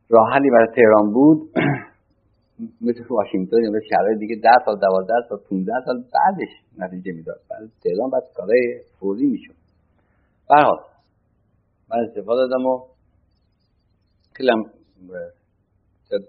[0.10, 1.50] برای تهران بود
[2.82, 7.40] مثل واشنگتن یا شهرهای دیگه ده سال دوازده سال 15 سال بعدش نتیجه می‌داد.
[7.50, 9.56] بعد تهران بعد کارهای فوری می‌شد.
[10.50, 10.80] برحال
[11.90, 12.84] من استفاده دادم و
[14.34, 14.52] خیلی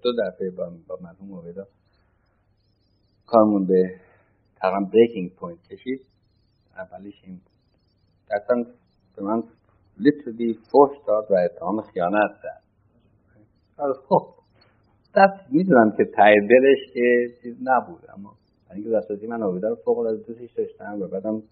[0.02, 1.66] دو دفعه با, با مرحوم هویدا
[3.26, 4.00] کارمون به
[4.56, 6.06] تقریبا breaking point کشید.
[6.76, 7.40] اولیش این
[8.30, 8.64] اصلا
[9.16, 9.42] به من
[9.98, 12.62] لیترلی فوش داد و اتهام خیانت زد
[14.08, 14.39] خب
[15.16, 15.52] دست.
[15.52, 18.34] می‌دونم که ته دلش که چیز نبود اما
[18.74, 21.42] اینکه دستاتی من آبیده رو فوق العاده دوستش داشتم و بعدم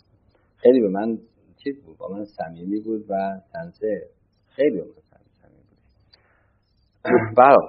[0.57, 1.19] خیلی به من
[1.57, 4.09] چیز بود با من صمیمی بود و تنسه
[4.49, 7.37] خیلی به من صمیمی بود.
[7.37, 7.69] برای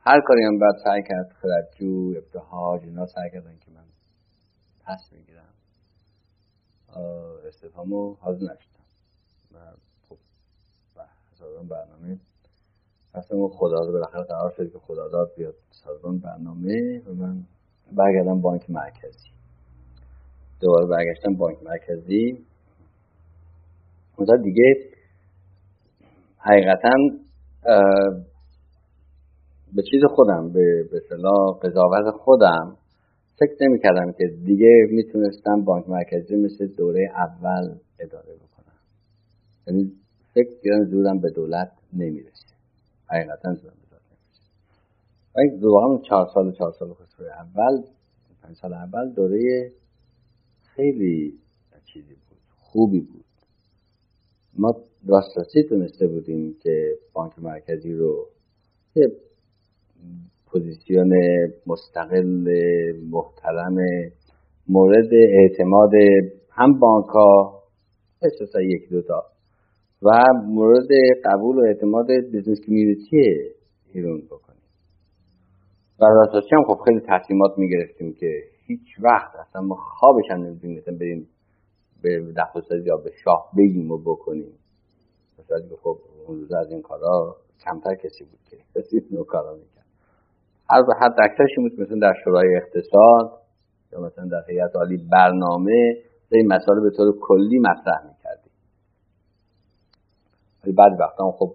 [0.00, 3.84] هر کاری هم باید سعی کرد خردجو ابتهاج اینا سعی کردن که من
[4.86, 5.54] پس می‌گیرم
[7.46, 8.84] استفامو حاضر نشدم.
[9.54, 9.58] و
[10.08, 10.18] خب
[11.68, 12.20] برنامه
[13.14, 17.42] اصلا خدا رو بالاخره قرار شد که خدا داد بیاد سازمان برنامه و من
[17.92, 19.28] برگردم بانک مرکزی.
[20.60, 22.44] دوباره برگشتم بانک مرکزی.
[24.16, 24.76] اونجا دیگه
[26.38, 26.90] حقیقتا
[29.74, 31.00] به چیز خودم به به
[31.62, 32.76] قضاوت خودم
[33.38, 38.78] فکر نمی کردم که دیگه می‌تونستم بانک مرکزی مثل دوره اول اداره بکنم.
[39.66, 39.92] یعنی
[40.34, 42.51] فکر کردم زورم به دولت نمی‌رسه
[43.12, 44.02] حقیقتا زورم به دولت
[45.36, 47.82] نمی‌رسه واقعا چهار سال چهار سال خسرو اول
[48.42, 49.72] پنج سال اول دوره
[50.62, 51.38] خیلی
[51.84, 53.24] چیزی بود خوبی بود.
[54.58, 54.74] ما
[55.06, 58.28] راستاسی تونسته بودیم که بانک مرکزی رو
[58.94, 59.12] یه
[60.46, 61.12] پوزیسیون
[61.66, 62.48] مستقل
[63.10, 63.76] محترم
[64.68, 65.90] مورد اعتماد
[66.50, 67.62] هم بانک ها
[68.62, 69.31] یک دوتا
[70.02, 70.10] و
[70.46, 70.88] مورد
[71.24, 73.50] قبول و اعتماد business community
[73.92, 74.62] ایران بکنیم.
[76.00, 80.82] و راستاسی هم خب خیلی تصمیمات می‌گرفتیم که هیچ وقت اصلا ما خوابش هم نمی‌دونیم
[81.00, 81.28] بریم
[82.02, 84.52] به دخل یا به شاه بگیم و بکنیم.
[85.38, 89.86] مثلا خب اون روز از این کارا کمتر کسی بود که کسی نو کارا می‌کرد
[90.70, 93.42] هر حد اکثرش بود مثلا در شورای اقتصاد
[93.92, 95.96] یا مثلا در هیئت عالی برنامه
[96.32, 98.21] این مسائل به طور کلی مطرح می‌کردیم
[100.64, 101.54] ولی بعد وقتا خب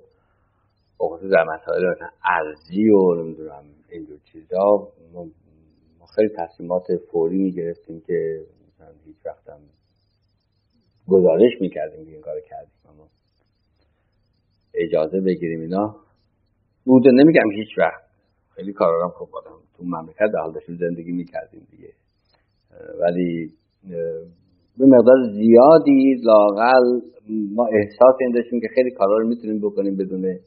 [1.01, 1.93] خصوص در مسائل
[2.23, 4.91] ارزی و نمی‌دونم اینجور چیزا.
[5.99, 9.59] ما خیلی تصمیمات فوری می‌گرفتیم که مثلا هیچ وقتم
[11.07, 13.07] گزارش می‌کردیم که این کار کردیم اما
[14.73, 15.95] اجازه بگیریم اینا.
[16.85, 18.03] بوده نمیگم هیچ وقت.
[18.55, 21.93] خیلی کارارم خوب آدم تو مملکت به حال داشتیم زندگی می‌کردیم دیگه.
[22.99, 23.53] ولی
[24.77, 27.01] به مقدار زیادی لاقل
[27.55, 30.39] ما احساس این داشتیم که خیلی کارا رو می‌تونیم بکنیم بدون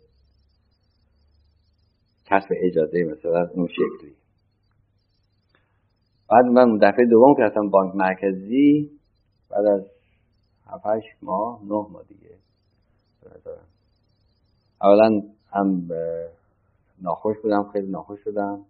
[2.25, 4.15] کسب اجازه مثلا اون شکلی.
[6.31, 8.91] بعد من دفعه دوم که رفتم بانک مرکزی
[9.51, 9.87] بعد از
[10.67, 10.85] 7
[11.23, 12.31] ماه نه ماه دیگه
[14.83, 15.23] اولا
[15.53, 15.89] هم
[17.03, 18.65] ناخوش بودم خیلی ناخوش شدم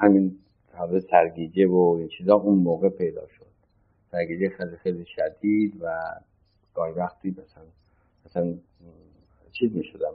[0.00, 0.38] همین
[0.74, 3.53] حالا سرگیجه و این چیزا اون موقع پیدا شد.
[4.14, 5.86] سرگیجه خیلی خیلی شدید و
[6.74, 7.64] گاهی وقتی مثلا
[8.26, 8.54] مثلا
[9.52, 10.14] چیز می شدم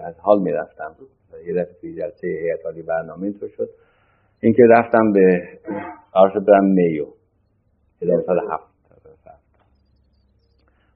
[0.00, 0.96] از حال می رفتم
[1.46, 3.68] یه دفعه توی جلسه هیئت برنامه اینطور شد.
[4.40, 5.48] اینکه رفتم به
[6.12, 7.06] قرار شد برم میو.
[8.26, 8.72] سال هفت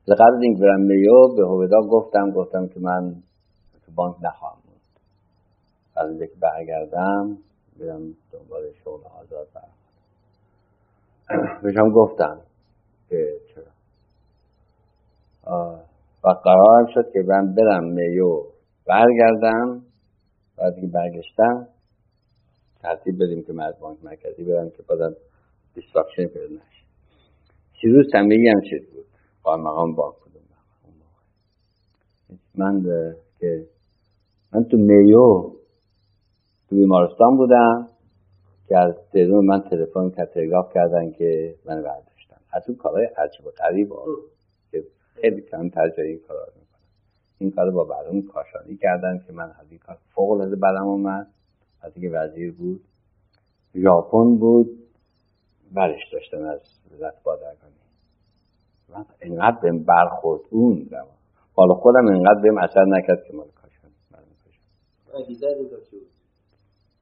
[0.09, 3.15] قبل اینکه برم میو به هویدا گفتم گفتم که من
[3.87, 4.81] تو بانک نخواهم بود.
[5.97, 7.39] از اینکه برگردم
[7.81, 9.86] برم دنبال شغل آزاد برم
[11.63, 12.41] بهشم گفتم
[13.09, 13.65] که چرا؟
[16.25, 18.43] و قرارم شد که من برم میو
[18.87, 19.83] برگردم
[20.57, 21.69] بعد که برگشتم
[22.83, 25.17] ترتیب بدیم که من از بانک مرکزی برم که بازم
[25.75, 26.87] distraction پیدا نشه.
[27.81, 29.05] چیزو سمیگی هم چیز بود.
[29.43, 30.43] با مقام با کدوم
[32.55, 32.83] من
[33.41, 33.67] که
[34.53, 35.51] من تو میو
[36.69, 37.89] تو بیمارستان بودم.
[38.69, 42.37] که از تلفن من تلفن که تلگراف کردن که من برداشتن.
[42.53, 43.93] از اون کارهای عجب و غریب
[44.71, 46.81] که خیلی کم تجایی این کارا می‌کنم.
[47.39, 51.27] این کار با برنامه کاشانی کردن که من از این کار فوق العاده برم اومد.
[51.81, 52.85] از اینکه وزیر بود.
[53.75, 54.79] ژاپن بود.
[55.73, 56.61] برش داشتن از
[56.95, 57.75] وزارت بادرگانی.
[58.89, 60.89] من اینقدر بهم برخورد اون
[61.55, 63.91] حالا خودم اینقدر بهم اثر نکرد که مال کاشان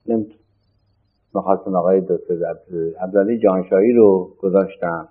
[0.06, 0.43] نمیتون
[1.34, 2.34] مخواستن آقای دکتر
[3.00, 5.08] عبدالعلی جانشایی رو گذاشتم.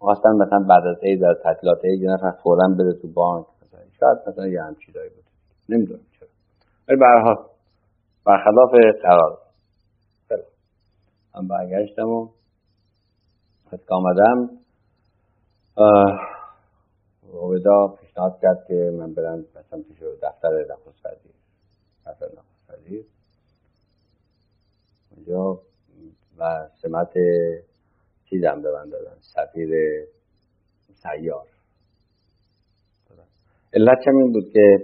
[0.00, 4.18] مخواستن مثلا بعد از عید در تعطیلات عید نفر فورا بره تو بانک مثلا شاید
[4.28, 5.24] مثلا یه هم چیزایی بود.
[5.68, 6.28] نمی‌دونم چرا.
[6.88, 7.36] ولی حال
[8.26, 8.70] برخلاف
[9.02, 9.38] قرار.
[10.28, 10.42] خیلی
[11.34, 12.28] من برگشتم و
[13.72, 14.50] از که آمدم
[17.32, 21.32] اویدا پیشنهاد کرد که من برم مثلا پیش دفتر نخست وزیر.
[22.06, 23.04] دفتر نخست وزیر.
[25.26, 25.60] اونجا
[26.38, 27.12] و سمت
[28.30, 29.70] چیزم به من دادن سفیر
[30.94, 31.46] سیار.
[33.74, 34.78] علت این بود که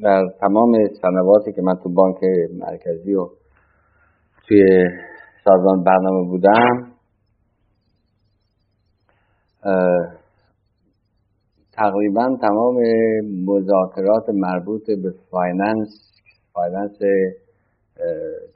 [0.00, 0.72] در تمام
[1.02, 2.16] سنواتی که من تو بانک
[2.52, 3.28] مرکزی و
[4.48, 4.84] توی
[5.44, 6.92] سازمان برنامه بودم
[11.72, 12.76] تقریبا تمام
[13.46, 16.12] مذاکرات مربوط به finance
[16.52, 16.98] finance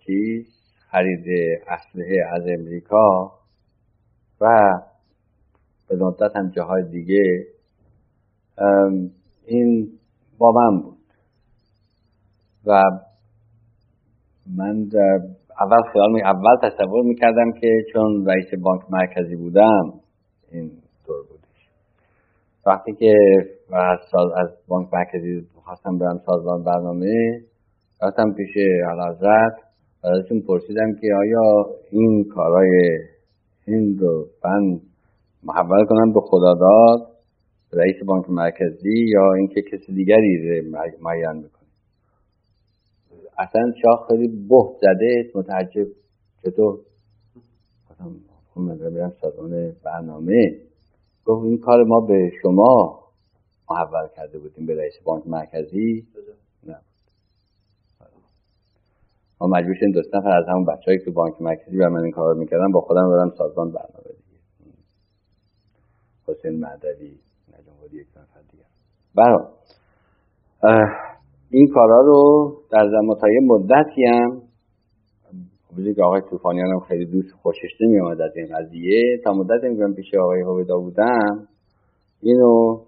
[0.07, 0.58] چیز
[0.91, 1.24] خرید
[1.68, 3.32] اسلحه از امریکا
[4.41, 4.47] و
[5.89, 7.47] به ندرت هم جاهای دیگه
[9.47, 9.89] این
[10.39, 10.99] با من بود.
[12.66, 12.82] و
[14.57, 14.89] من
[15.61, 19.93] اول خیال می اول تصور می‌کردم که چون رئیس بانک مرکزی بودم
[20.53, 20.70] این
[21.07, 21.68] طور بودش.
[22.66, 23.14] وقتی که
[23.72, 23.99] از,
[24.36, 27.41] از بانک مرکزی خواستم برم سازمان برنامه
[28.03, 28.57] رفتم پیش
[29.22, 29.68] و
[30.03, 32.99] ازشون پرسیدم که آیا این کارای
[33.66, 34.80] این رو من
[35.42, 37.09] محول کنم به خداداد
[37.72, 40.61] رئیس بانک مرکزی یا اینکه کسی دیگری
[41.01, 41.68] معین می‌کنه؟
[43.38, 45.86] اصلا شاه خیلی بحت زده متعجب.
[46.42, 46.80] چطور؟
[48.55, 50.57] خب برم سازمان برنامه.
[51.24, 53.05] گفت این کار ما به شما
[53.70, 56.07] محول کرده بودیم به رئیس بانک مرکزی
[56.66, 56.76] نه
[59.41, 62.34] ما مجبور شدیم دو نفر از همون بچه‌ای که بانک مرکزی و من این کار
[62.34, 64.41] می‌کردم با خودم برم سازمان برنامه دیگه
[66.26, 68.64] حسین مددی نجم یک نفر دیگه.
[69.14, 69.45] برای
[71.51, 73.16] این کارا رو در زمان
[73.47, 74.43] مدتی هم
[75.76, 79.64] بودی که آقای توفانیان هم خیلی دوست خوشش نمی آمد از این قضیه تا مدت
[79.64, 81.49] میگم پیش آقای هویدا بودم
[82.22, 82.80] اینو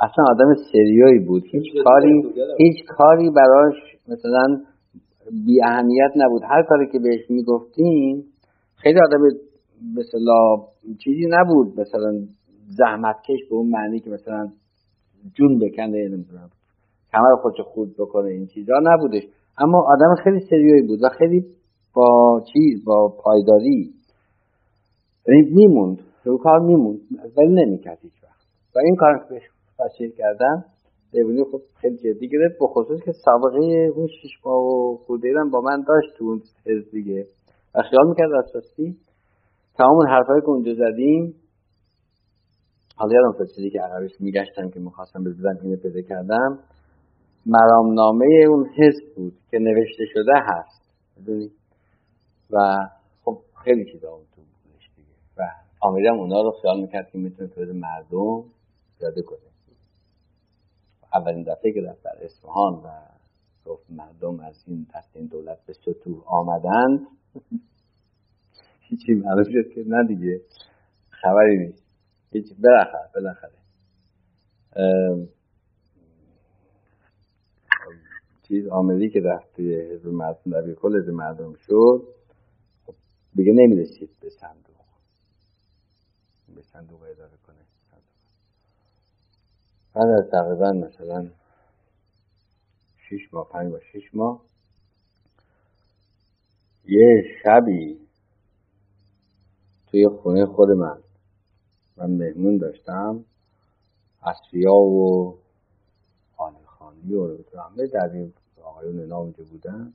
[0.00, 1.42] اصلا آدم سریایی بود.
[1.50, 2.22] هیچ کاری
[2.58, 3.74] هیچ کاری براش
[4.08, 4.64] مثلا
[5.46, 6.42] بی اهمیت نبود.
[6.42, 8.24] هر کاری که بهش می‌گفتیم
[8.74, 9.22] خیلی آدم
[9.98, 10.56] مثلا
[11.04, 11.80] چیزی نبود.
[11.80, 12.12] مثلا
[12.78, 14.48] زحمت کش به اون معنی که مثلا
[15.34, 16.50] جون بکنه نمی‌دونم
[17.12, 19.22] کمر خودش خود بکنه این چیزا نبودش.
[19.58, 21.44] اما آدم خیلی سریایی بود و خیلی
[21.94, 23.94] با چیز با پایداری.
[25.26, 27.00] میموند رو کار میموند.
[27.36, 28.46] ولی نمی‌کرد هیچ وقت.
[28.76, 29.40] و این کار که
[29.78, 30.64] تشکیل کردن
[31.12, 33.64] ببینی خب خیلی جدی گرفت به خصوص که سابقه
[33.96, 34.98] اون شیش ماه و
[35.52, 37.26] با من داشت تو اون حزب دیگه.
[37.74, 38.96] و خیال می‌کرد اساسی
[39.78, 41.34] تمام اون حرفایی که اونجا زدیم
[42.96, 46.58] حالا یادم تو چیزی که عقبش میگشتم که می‌خواستم بزنم اینو پیدا کردم.
[47.46, 50.84] مرامنامه اون حزب بود که نوشته شده هست.
[52.50, 52.88] و
[53.24, 55.08] خب خیلی چیزا تو بودش دیگه.
[55.36, 55.42] و
[55.80, 58.44] آمیدم اونا رو خیال می‌کرد که می‌تونه تو مردم
[58.98, 59.38] زده کنه.
[61.14, 62.88] اولین دفعه که رفت در اصفهان و
[63.64, 67.00] گفت مردم از این دست این دولت به سطوح آمدند
[68.88, 70.40] هیچی معلوم شد که نه دیگه.
[71.10, 71.84] خبری نیست.
[72.32, 73.52] هیچ بالاخره بالاخره.
[78.48, 82.02] چیز آمدی که رفت توی حزب مردم در کل مردم شد
[83.34, 84.84] دیگه نمی‌رسید به صندوق.
[86.56, 87.56] به صندوق اداره کنه.
[89.94, 91.30] بعد از تقریبا مثلا
[93.08, 94.40] شیش ماه پنج ماه شیش ماه
[96.84, 97.98] یه شبی
[99.86, 100.98] توی خونه خود من
[101.96, 103.24] من مهمون داشتم
[104.22, 105.38] اصفیا و
[106.36, 108.32] خانه خانی و همه در این
[108.62, 109.92] آقایون اونجا بودن.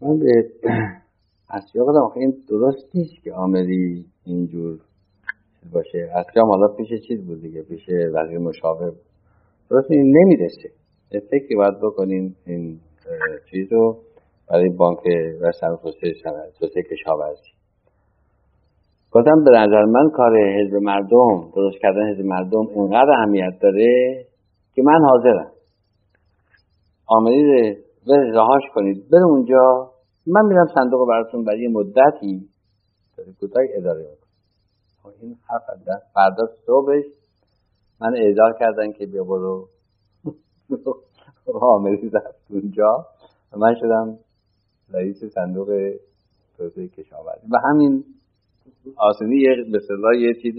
[0.00, 0.52] من به
[1.50, 4.78] اصفیا گفتم این درست نیست که آمدی اینجور
[5.72, 6.10] باشه.
[6.14, 9.00] اصلا حالا پیش چیز بود دیگه؟ پیش وزیر مشاور بود.
[9.70, 10.70] درست این نمی‌رسه.
[11.30, 12.80] فکری باید بکنین این
[13.50, 13.98] چیز رو
[14.50, 14.98] برای بانک
[15.40, 15.52] و
[16.58, 17.52] توسعه کشاورزی.
[19.10, 24.24] گفتم به نظر من کار حزب مردم درست کردن حزب مردم اینقدر اهمیت داره
[24.74, 25.52] که من حاضرم.
[27.06, 27.76] آمدید
[28.34, 29.10] رهاش کنید.
[29.10, 29.91] بره اونجا.
[30.26, 32.48] من میرم صندوق براتون برای مدتی.
[33.40, 34.16] کوتاه اداره می‌کنم
[35.02, 35.62] خب این حرف
[36.14, 37.04] فردا صبحش
[38.00, 39.68] من اعزار کردن که بیا برو.
[41.60, 43.06] حاملی رفت اونجا.
[43.52, 44.18] و من شدم
[44.90, 45.92] رئیس صندوق
[46.56, 47.46] توسعه کشاورزی.
[47.50, 48.04] و همین
[48.96, 49.80] آسانی یه به
[50.18, 50.56] یه چیز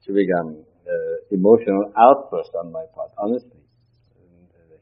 [0.00, 0.54] چه بگم
[1.32, 3.12] emotional outburst on my part.
[3.22, 3.58] Honestly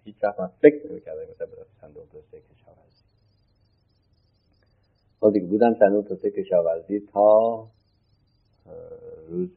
[0.04, 2.40] هیچ وقت من فکر نمی‌کردم مثلا به صندوق توسعه
[5.32, 7.66] دیگه بودم صندوق توسعه کشاورزی تا
[9.28, 9.54] روز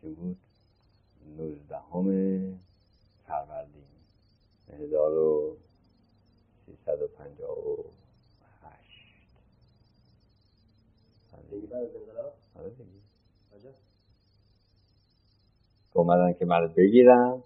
[0.00, 0.36] چی بود؟
[1.38, 2.04] نوزدهم
[3.26, 3.84] فروردین
[4.68, 5.56] هزار و
[6.66, 7.76] سیصد و پنجاه و
[8.62, 9.04] هشت.
[15.92, 17.42] اومدن که من بگیرم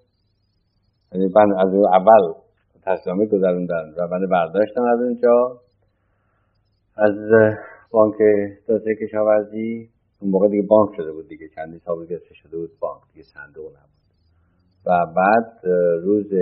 [1.12, 2.34] یعنی من از اول
[2.82, 5.61] تصمیمی گذروندن و من برداشتم از اونجا.
[6.99, 7.17] از
[7.91, 8.15] بانک
[8.67, 9.89] توسعه کشاورزی
[10.21, 13.67] اون موقع دیگه بانک شده بود دیگه چندی سال گرفته شده بود بانک دیگه صندوق
[13.67, 13.89] نبود.
[14.87, 15.67] و بعد
[16.03, 16.33] روز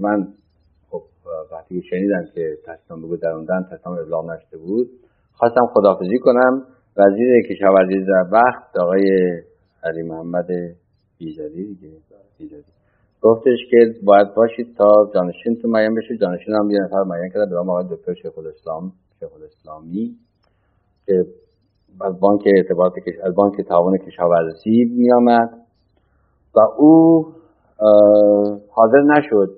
[0.00, 0.28] من
[0.90, 1.02] خب
[1.52, 4.90] وقتی شنیدم که تصمیم بگذروندن تصمیم ابلاغ نشده بود
[5.32, 6.66] خواستم خدافزی کنم.
[6.96, 9.42] وزیر کشاورزی در وقت آقای
[9.84, 10.46] علی محمد
[11.18, 11.96] بیزاری دیگه
[12.38, 12.64] بیزاری
[13.20, 16.16] گفتش که باید باشید تا جانشین تو معین بشه.
[16.16, 20.16] جانشین هم یه نفر معین کرده به آقای دکتر شیخ الاسلام شیخ الاسلامی
[21.06, 21.24] که
[22.00, 22.92] از بانک ارتباط
[23.22, 25.50] از بانک تعاون کشاورزی می آمد
[26.54, 27.26] و او
[28.70, 29.50] حاضر نشد.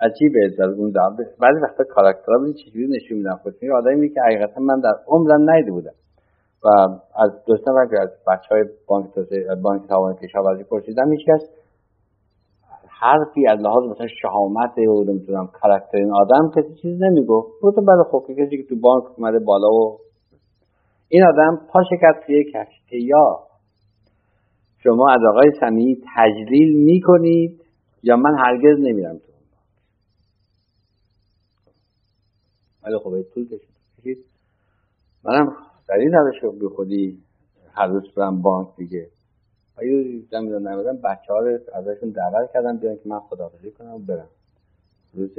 [0.00, 0.92] عجیبه در اون
[1.40, 3.34] بعضی وقتا کاراکترها ببین چجوری نشون میدن.
[3.42, 5.94] خودشون آدمی که حقیقتا من در عمرم ندیده بودم
[6.64, 6.68] و
[7.16, 9.06] از دوستان و از بچه های بانک,
[9.62, 11.50] بانک تعاون کشاورزی پرسیدم هیچکس
[13.00, 17.48] حرفی از لحاظ مثلا شهامت و نمی‌تونم کاراکتر این آدم کسی چیز نمی‌گفت.
[17.62, 19.98] گفتم بله خب کسی که تو بانک اومده بالا و
[21.08, 23.38] این آدم پا شکست توی کشته یا
[24.78, 27.60] شما از آقای سمیعی تجلیل می‌کنید
[28.02, 29.32] یا من هرگز نمیرم تو
[32.84, 34.24] ولی خب طول کشید.
[35.24, 35.56] منم
[35.88, 37.18] در این روش به خودی
[37.72, 39.06] هر روز برم بانک دیگه.
[39.82, 43.98] یه زمین نمیدن بچه ها رو ازشون دعوت کردم بیان که من خداحافظی کنم و
[43.98, 44.28] برم.
[45.14, 45.38] روز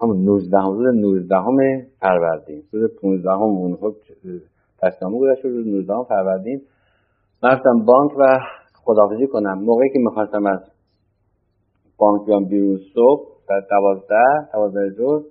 [0.00, 2.62] همون 19 روز 19 فروردین.
[2.72, 3.94] روز 15 هم اون خب
[4.78, 6.62] تصمیمه گذاشت روز 19 فروردین.
[7.42, 8.38] رفتم بانک و
[8.74, 9.58] خداحافظی کنم.
[9.58, 10.60] موقعی که می‌خواستم از
[11.96, 15.22] بانک بیام بیرون صبح در دوازده دوازده ظهر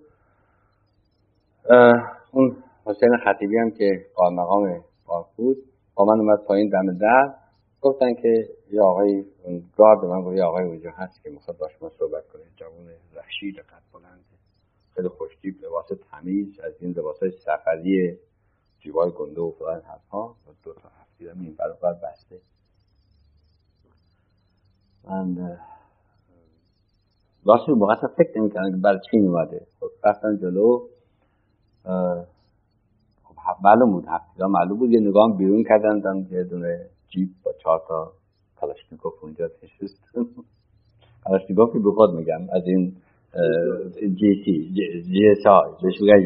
[2.32, 2.56] اون
[2.86, 5.58] حسین خطیبی هم که قال مقام بانک بود
[5.96, 7.34] با من اومد پایین دم در
[7.82, 9.26] گفتن که یه آقای
[9.78, 12.42] گارد من گفت یه آقای اونجا هست که می‌خواد با شما صحبت کنه.
[12.56, 14.26] جوان رشید قد بلند.
[14.96, 18.18] خیلی خوشتیب لباس تمیز از این لباس های سفری
[18.80, 22.42] جیبای گنده و فلان ها و دو تا هفتی این برابر بسته.
[25.04, 25.58] من
[27.46, 29.68] راست موقع فکر نمی‌کردم که برای چی اومده.
[29.80, 30.88] خب رفتن جلو.
[33.24, 34.92] خب معلوم بود هفتی معلوم بود.
[34.92, 38.12] یه نگاه بیرون کردن یه دونه جیب با چهار تا
[38.62, 40.02] کلاشنیکوف اونجا نشست.
[41.26, 42.96] کلاشنیکوف به خود میگم از این
[44.16, 46.22] جی سی جی اس ها بهش میگن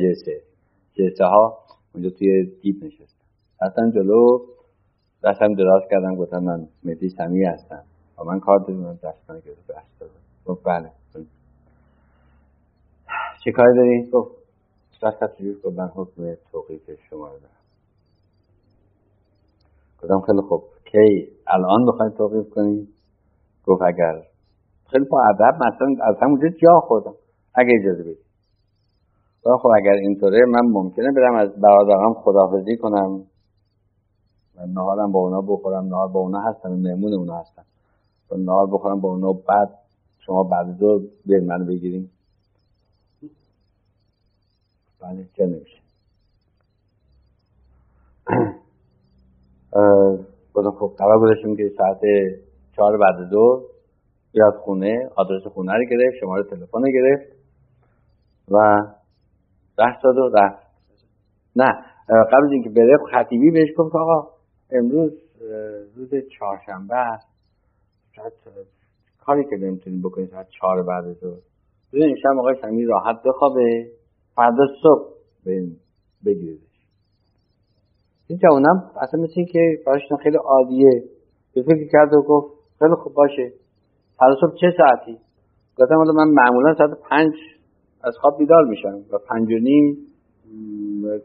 [0.94, 1.58] جی اس ها
[1.94, 3.16] اونجا توی جیب نشست
[3.62, 4.40] رفتن جلو
[5.24, 7.84] دستم دراز کردم گفتم من مهدی سمی هستم.
[8.18, 10.12] و من کار داریم دستان گرفت بست دادم
[10.46, 10.92] گفت بله.
[13.44, 14.32] چه کاری داری؟ گفت
[15.04, 17.52] دست گفت من حکم توقیف شما رو دارم.
[20.04, 22.90] گفتم خیلی خوب کی الان بخواید توقیف کنید
[23.66, 24.24] گفت اگر.
[24.88, 27.14] خیلی با ادب مثلا از همونجا جا خودم
[27.56, 28.26] اگه اجازه بدید
[29.44, 33.24] خب اگر اینطوره من ممکنه برم از برادرم خداحافظی کنم.
[34.58, 37.66] و نهارم با اونا بخورم نهار با اونا هستم مهمون اونا هستم
[38.32, 39.70] و نهار بخورم با اونا بعد
[40.20, 42.12] شما بعد دو بیاید منو بگیریم
[45.06, 45.78] بله چه نمیشه.
[50.54, 52.00] بازم خب خبر گذاشتیم که ساعت
[52.76, 53.66] چهار بعد دو
[54.32, 57.36] بیاد خونه آدرس خونه رو گرفت شماره تلفن گرفت
[58.52, 58.58] و
[59.78, 60.66] رفت داد و رفت.
[61.56, 61.72] نه
[62.08, 64.28] قبل اینکه بره خطیبی بهش گفت آقا
[64.72, 65.12] امروز
[65.96, 67.28] روز چهارشنبه است.
[69.26, 71.40] کاری که نمی‌تونید بکنید ساعت چهار بعد ظهر
[71.94, 73.92] ببینید شب آقای سمی راحت بخوابه.
[74.36, 75.16] فردا صبح
[76.26, 76.62] بگیریدش.
[78.28, 81.04] این جوانم اصلا مثل این که براشون خیلی عادیه.
[81.56, 83.52] به فکر کرد و گفت خیلی خوب باشه.
[84.18, 85.18] فردا صبح چه ساعتی؟
[85.78, 87.34] گفتم حالا من معمولا ساعت پنج
[88.04, 89.98] از خواب بیدار میشم و پنج و نیم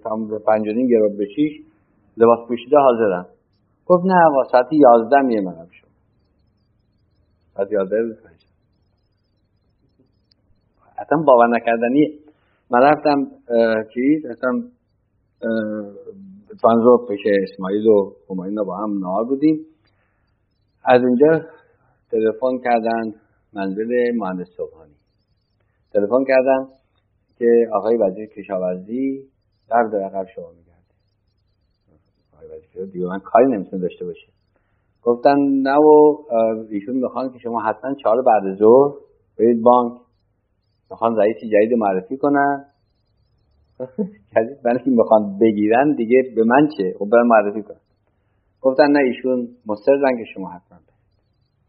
[0.05, 1.53] تا پنج و نیم گراب به شیش
[2.17, 3.27] لباس پوشیده حاضرم.
[3.87, 5.87] گفت نه آقا ساعت یازده میه منم شد
[7.55, 8.17] ساعت یازده
[10.99, 12.13] اصلا باور نکردنیه.
[12.71, 13.31] من رفتم
[13.95, 14.63] چیز؟ اصلا
[16.63, 17.21] فانزو پیش
[17.53, 19.67] اسماعیل و همایون با هم نهار بودیم.
[20.85, 21.41] از اونجا
[22.11, 23.15] تلفن کردن
[23.53, 24.95] منزل مهندس صبحانی.
[25.93, 26.69] تلفن کردن
[27.39, 29.23] که آقای وزیر کشاورزی
[29.71, 30.95] در در عقب شما میگرده
[32.37, 34.27] آقای وزیر دیگه من کاری نمی‌تونه داشته باشه.
[35.03, 36.17] گفتن نه و
[36.71, 38.93] ایشون می‌خوان که شما حتما چهار بعد ظهر
[39.39, 39.93] برید بانک.
[40.91, 42.65] می‌خوان رئیسی جدید معرفی کنن.
[44.37, 47.81] جدید من که می‌خوان بگیرن دیگه به من چه؟ خب برن معرفی کنن.
[48.61, 50.79] گفتن نه ایشون مصرن که شما حتما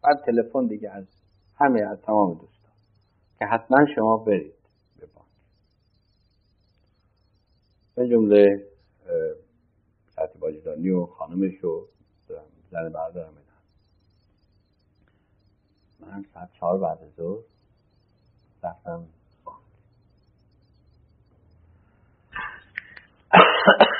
[0.04, 1.06] بعد تلفن دیگه از
[1.56, 2.72] همه از تمام دوستان
[3.40, 4.54] که حتما شما برید
[5.00, 5.28] به بانک.
[7.96, 8.46] به جمله
[10.16, 11.86] سطح باجدانی و خانمش و
[12.72, 13.34] زن بردارم
[16.00, 17.51] من ساعت چهار بعد ظهر
[18.64, 19.03] رفتم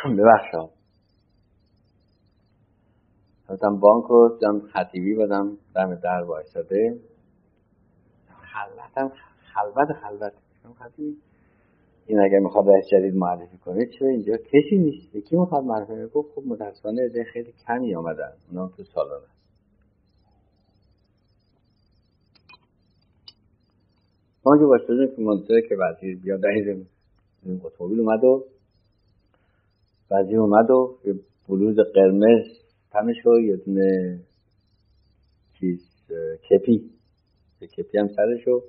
[0.18, 0.70] ببخشا
[3.49, 6.99] رفتم بانک رو دیدم خطیبی بدم دم در وایستاده.
[8.28, 9.12] خلوتم
[9.53, 10.34] خلوت خلوت.
[10.80, 11.18] خطیبی
[12.05, 16.07] این اگر می‌خواد رئیس جدید معرفی کنه چرا اینجا کسی نیست؟ یکی می‌خواد معرفی کنه؟
[16.07, 19.28] خب متاسفانه عده خیلی کمی آمدن اونا تو سالانه
[24.46, 26.88] ما که باشدیم که منتظر که وزیر بیاد دهید
[27.66, 28.46] اتومبیل اومد و
[30.12, 31.14] وزیر اومد و یه
[31.50, 32.46] بلوز قرمز
[32.92, 34.20] تنش و یه دونه
[35.60, 35.80] چیز
[36.50, 36.89] کپی.
[37.62, 38.62] یه کپی هم سرش و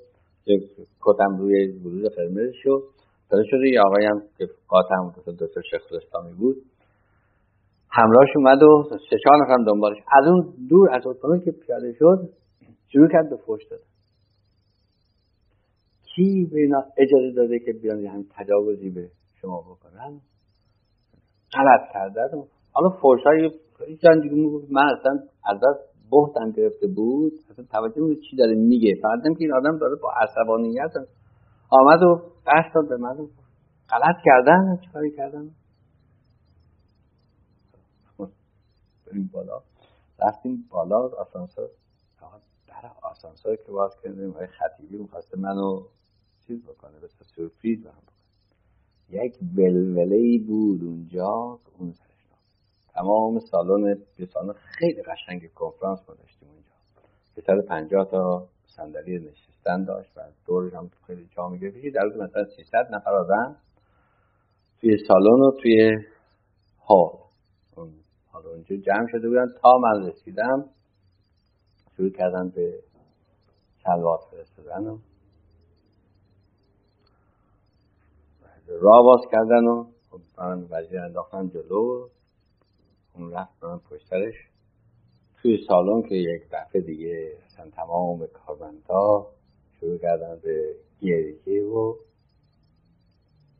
[0.46, 0.60] یه
[1.00, 2.82] کتم روی بلوز قرمز شو
[3.30, 6.56] داره شده یه آقای هم که قاطع بود دکتر شیخ اسلامی بود.
[7.90, 9.96] همراهش اومد و سه چهار نفر دنبالش.
[10.20, 12.28] از اون دور از اتومبیل که پیاده شد
[12.88, 13.80] شروع کرد به فوش داد
[16.14, 19.10] کی به اینا اجازه داده که بیان همین تجاوزی به
[19.40, 20.20] شما بکنن؟
[21.52, 22.28] غلط کردن
[22.72, 23.50] حالا فرشای
[24.02, 24.36] جان دیگه
[24.70, 25.12] من اصلا
[25.44, 27.32] ازت بهتم گرفته بود.
[27.50, 28.94] اصلا توجه چی داره میگه.
[29.02, 30.92] فردم که این آدم داره با عصبانیت
[31.70, 33.16] آمد و قصد داد به من.
[33.90, 35.50] غلط کردن؟ چیکاری کردن؟
[39.06, 39.60] بریم بالا.
[40.22, 41.68] رفتیم بالا آسانسور.
[42.68, 44.30] در آسانسور که باز کردیم.
[44.30, 45.82] آقای خطیبی می‌خواسته منو
[46.52, 48.02] چیز بکنه به سورپریز هم
[49.10, 51.94] یک ولوله ای بود اونجا اون
[52.94, 56.70] تمام سالن به سالن خیلی قشنگ کنفرانس ما داشتیم اونجا
[57.34, 61.76] به سر پنجاه تا صندلی نشستن داشت و دورش هم خیلی جا می‌گرفت.
[61.94, 63.56] در روز مثلا 300 نفر آدم
[64.80, 65.90] توی سالن و توی
[66.88, 67.18] هال
[68.26, 69.46] حالا اونجا جمع شده بودن.
[69.62, 70.64] تا من رسیدم
[71.96, 72.82] شروع کردن به
[73.84, 74.98] سلوات فرستادن
[78.72, 82.08] و راه باز کردن و خب من وزیر انداختن جلو.
[83.14, 84.34] اون رفت من پشترش.
[85.42, 89.26] توی سالن که یک دفعه دیگه اصلا تمام کارمندا
[89.80, 91.94] شروع کردن به گریه و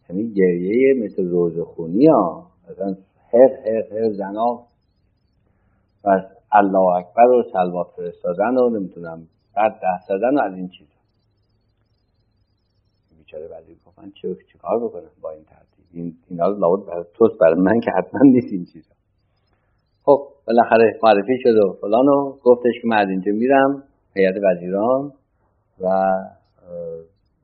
[0.08, 2.46] یعنی گریه مثل روزخونی ها.
[2.68, 2.96] اصلا
[3.32, 4.62] هر هر هر زنا
[6.04, 10.91] و الله اکبر و سلوات فرستادن و نمی‌تونم بعد ده زدن از این چیزا.
[13.32, 17.38] بیچاره وزیر گفت من چه کار بکنم با این ترتیب؟ این اینا لابد برای توست
[17.40, 18.94] برای من که حتما نیست این چیزا.
[20.02, 23.82] خب بالاخره معرفی شد و فلان و گفتش که من از اینجا میرم
[24.16, 25.12] هیئت وزیران
[25.80, 25.86] و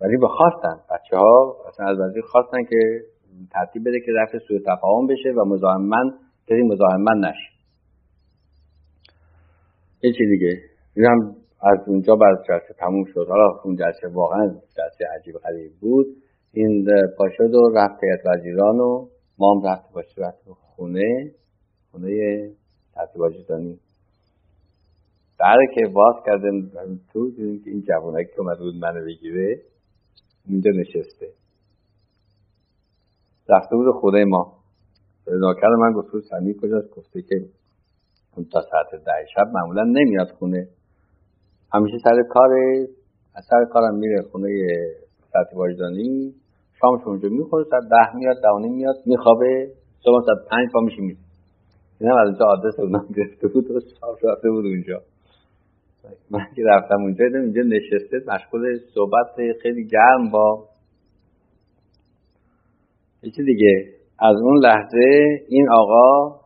[0.01, 0.82] ولی به خواستن.
[0.91, 3.01] بچه ها اصلا از وزیر خواستن که
[3.51, 5.91] ترتیب بده که رفت سوء تفاهم بشه و مزاحم
[6.47, 7.53] کسی مزاحم من نشه.
[10.03, 10.61] یه چی دیگه.
[10.97, 13.27] این هم از اونجا بعد جلسه تموم شد.
[13.29, 16.07] حالا اون جلسه واقعا جلسه عجیب غریب بود.
[16.53, 16.87] این
[17.19, 20.43] پاشد و رفت وزیران و ما هم رفت باشه رفت
[20.77, 21.31] خونه
[21.91, 22.51] خونه
[22.95, 23.23] ترتیب
[25.39, 26.71] در که باز کردم
[27.13, 29.63] تو دیدیم که این جوانک که اومد بود منو بگیره
[30.47, 31.29] اینجا نشسته.
[33.49, 34.59] رفته بود خونه ما.
[35.27, 37.35] نوکر من گفت سمی کجاست؟ گفته که
[38.53, 40.69] تا ساعت ده شب معمولا نمیاد خونه.
[41.73, 42.51] همیشه سر کار
[43.35, 44.49] از سر کارم میره خونه
[45.33, 46.35] سطح واجدانی
[46.81, 49.71] شامش اونجا می‌خوره ساعت ده میاد دوانی میاد میخوابه.
[50.05, 51.19] صبح ساعت پنج پا میشه میره
[52.01, 55.03] این هم از اونجا آدرس اونم گرفته بود و صاف رفته بود اونجا.
[56.31, 59.27] من که رفتم اونجا دیدم اینجا نشسته مشغول صحبت
[59.62, 60.64] خیلی گرم با
[63.23, 63.95] یکی دیگه.
[64.19, 66.41] از اون لحظه این آقا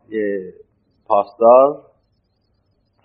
[1.06, 1.82] پاسدار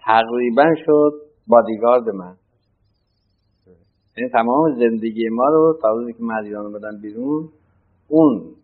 [0.06, 2.36] تقریبا شد بادیگارد من.
[3.68, 3.76] این
[4.18, 7.50] یعنی تمام زندگی ما رو تا روزی که من ایران بدن بیرون
[8.08, 8.56] اون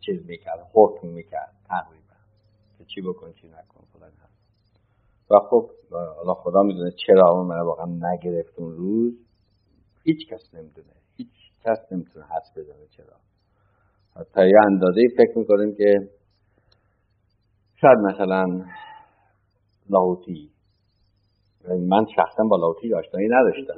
[0.00, 2.14] چیز می‌کرد حکم می‌کرد تقریبا.
[2.78, 4.10] که چی بکن چی نکن فلان
[5.30, 9.14] و خب حالا خدا می‌دونه چرا من واقعا نگرفت اون روز.
[10.04, 10.88] هیچ کس نمی‌دونه.
[11.16, 11.28] هیچ
[11.64, 13.16] کس نمی‌تونه حس بزنه چرا.
[14.32, 16.10] تا یه اندازه فکر می‌کنیم که
[17.80, 18.64] شاید مثلا
[19.90, 20.50] لاهوتی
[21.76, 23.74] من شخصا با لاوتی آشنایی نداشتم.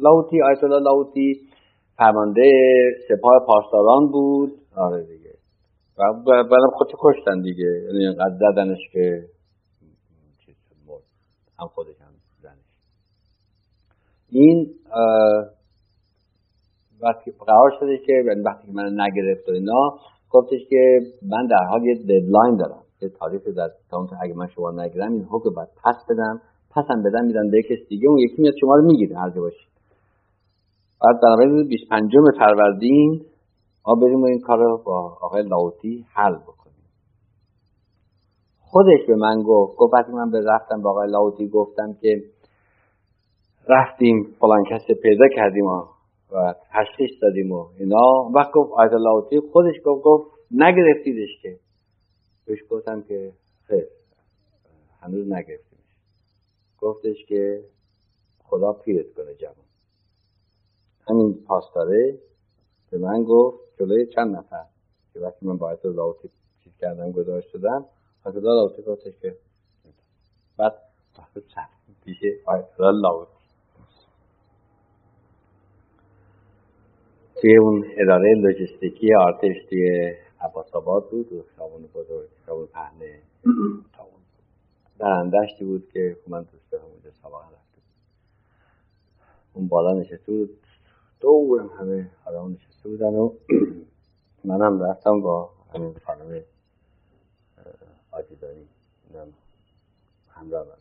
[0.00, 1.40] لاوتی آیت الله لاوتی
[1.96, 2.52] فرمانده
[3.08, 4.52] سپاه پاسداران بود.
[4.76, 5.30] آره دیگه.
[5.98, 7.82] و بعدم خودش کشتن دیگه.
[7.86, 9.24] یعنی اینقدر زدنش که
[11.60, 12.12] هم خودش هم
[12.42, 12.70] زنش.
[14.28, 14.70] این
[17.02, 19.98] وقتی قرار شده که یعنی وقتی که من نگرفت و اینا
[20.30, 22.82] گفتش که من در حال یه ددلاین دارم.
[23.02, 26.40] یه تاریخ در تا اگه من شما نگیرم این حکم باید پس بدم.
[26.70, 28.08] پسم بدن میدن به کس دیگه.
[28.08, 29.70] اون یکی میاد شما رو می‌گیره هر باشید.
[31.02, 33.24] بعد در 25 فروردین
[33.86, 36.84] ما بریم این کار رو با آقای لاوتی حل بکنیم.
[38.60, 42.22] خودش به من گفت گفت وقتی من به رفتم با آقای لاوتی گفتم که
[43.68, 45.84] رفتیم فلان کسی پیدا کردیم و
[46.32, 48.30] و تشخیص دادیم و اینا.
[48.34, 51.56] وقت گفت آیت لاوتی خودش گفت گفت نگرفتیدش که.
[52.46, 53.32] بهش گفتم که
[53.66, 53.84] خیر
[55.00, 55.69] هنوز نگرفت.
[56.80, 57.64] گفتش که
[58.44, 59.54] خدا پیرت کنه جوان.
[61.08, 62.18] همین پاسداره
[62.90, 64.64] به من گفت جلوی چند نفر
[65.14, 66.30] که وقتی من باید لاوتی
[66.64, 67.84] چیز کردم گذاشت شدم
[68.24, 69.36] حضرت لاوتی گفتش که
[70.56, 70.74] بعد
[72.04, 73.40] پیش آیت لاوتی
[77.40, 83.22] توی اون اداره لوجستیکی آرتش توی عباس آباد بود و خیابون بزرگ خیابون پهنه
[85.00, 87.78] درندشتی بود که من دوست دارم اونجا سابقا رفته
[89.54, 90.58] اون بالا نشسته بود.
[91.20, 93.32] دورم همه آدم نشسته بودن و
[94.44, 96.42] منم رفتم با همین خانم
[98.10, 98.68] آجیدانی
[100.28, 100.74] همراه من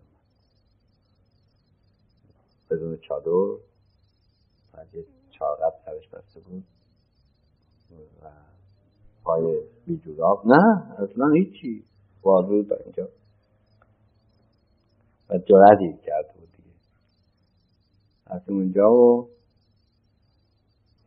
[2.70, 3.58] بدون چادر
[4.74, 6.64] بعد یه چاقب سرش بسته بود
[8.24, 8.30] و
[9.24, 11.84] پای بیجوراب نه اصلا هیچی.
[12.22, 13.10] بازو تا اینجا.
[15.30, 16.70] و جرأتی کرده بود دیگه.
[18.26, 19.30] از اونجا و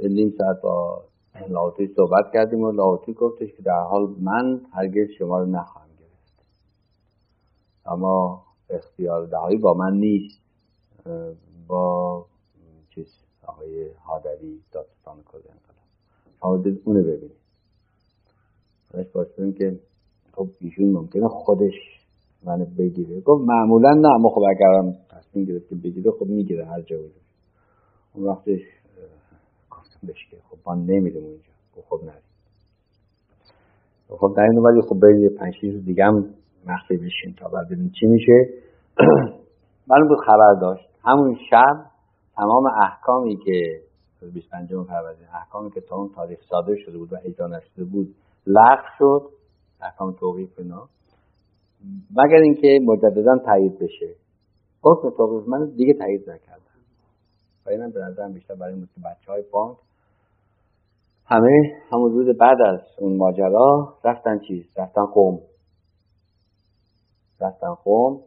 [0.01, 1.05] نیم ساعت با
[1.49, 6.45] لاوتی صحبت کردیم و لاوتی گفتش که در حال من هرگز شما رو نخواهم گرفت.
[7.87, 10.43] اما اختیار دهایی با من نیست.
[11.67, 12.27] با
[12.91, 15.87] چیز آقای حادری داستان کل انقلاب
[16.41, 17.43] شما اونو ببینید.
[19.13, 19.27] باش
[19.59, 19.81] که
[20.33, 22.02] خب ایشون ممکنه خودش
[22.45, 23.21] منو بگیره.
[23.21, 27.23] گفت معمولا نه اما خب اگرم تصمیم گرفت که بگیره خب می‌گیره هر جا بگیره.
[28.15, 28.61] اون وقتش
[29.71, 31.53] گفتم بهش که خب ما نمیریم اونجا.
[31.89, 32.23] خب نریم.
[34.09, 36.25] خب این ولی خب برید پنج روز دیگه هم
[36.67, 38.49] مخفی بشین تا بعد ببینیم چی میشه.
[39.91, 40.89] من بود خبر داشت.
[41.05, 41.87] همون شب
[42.37, 43.81] تمام احکامی که
[44.33, 48.15] 25 فروردین احکامی که تا اون تاریخ صادر شده بود و اجرا نشده بود
[48.47, 49.23] لغو شد.
[49.81, 50.89] احکام توقیف اینا.
[52.17, 54.15] مگر اینکه مجددا تایید بشه.
[54.83, 56.63] حکم توقیف من دیگه تایید نکردم.
[57.67, 59.77] و اینم به نظرم بیشتر برای این بچه های بانک
[61.27, 65.41] همه همون روز بعد از اون ماجرا رفتن چیز؟ رفتن قوم.
[67.41, 68.21] رفتن قوم.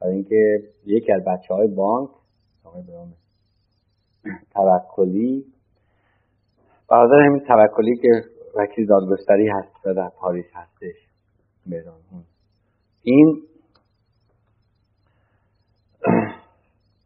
[0.00, 2.10] برای اینکه یکی از بچه های بانک
[2.64, 2.82] آقای
[4.54, 5.46] توکلی
[6.88, 8.08] برادر همین توکلی که
[8.56, 10.96] وکیل دادگستری هست و در پاریس هستش.
[11.66, 11.94] مهران
[13.02, 13.42] این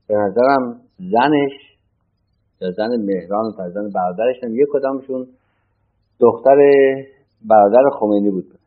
[0.09, 1.53] به نظرم زنش
[2.61, 5.29] یا زن مهران و زن برادرش هم یک کدامشون
[6.21, 6.57] دختر
[7.49, 8.59] برادر خمینی بود.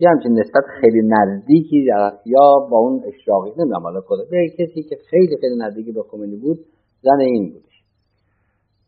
[0.00, 1.76] یه همچین نسبت خیلی نزدیکی
[2.26, 6.58] یا با اون اشراقی نمی‌دونم حالا کده کسی که خیلی خیلی نزدیکی به خمینی بود
[7.02, 7.67] زن این بود.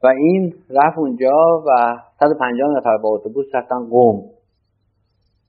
[0.02, 4.30] و این رفت اونجا و 150 نفر با اتوبوس رفتن قوم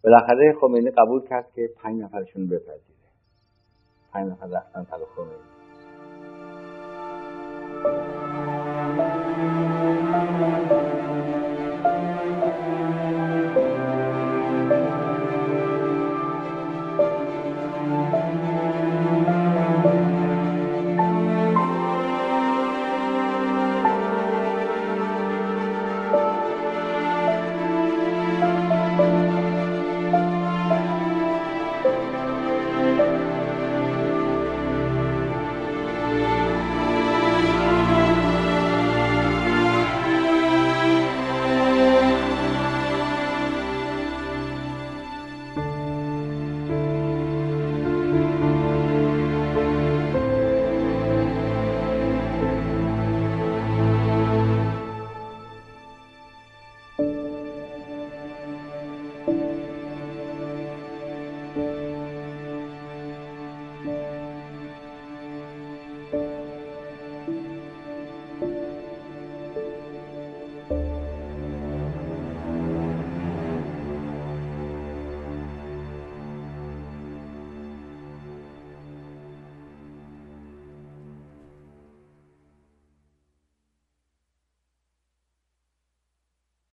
[0.04, 3.10] بالاخره خمینی قبول کرد که 5 نفرشون بپذیره
[4.14, 5.52] 5 نفر رفتن طرف خمینی
[10.42, 10.71] Thank you.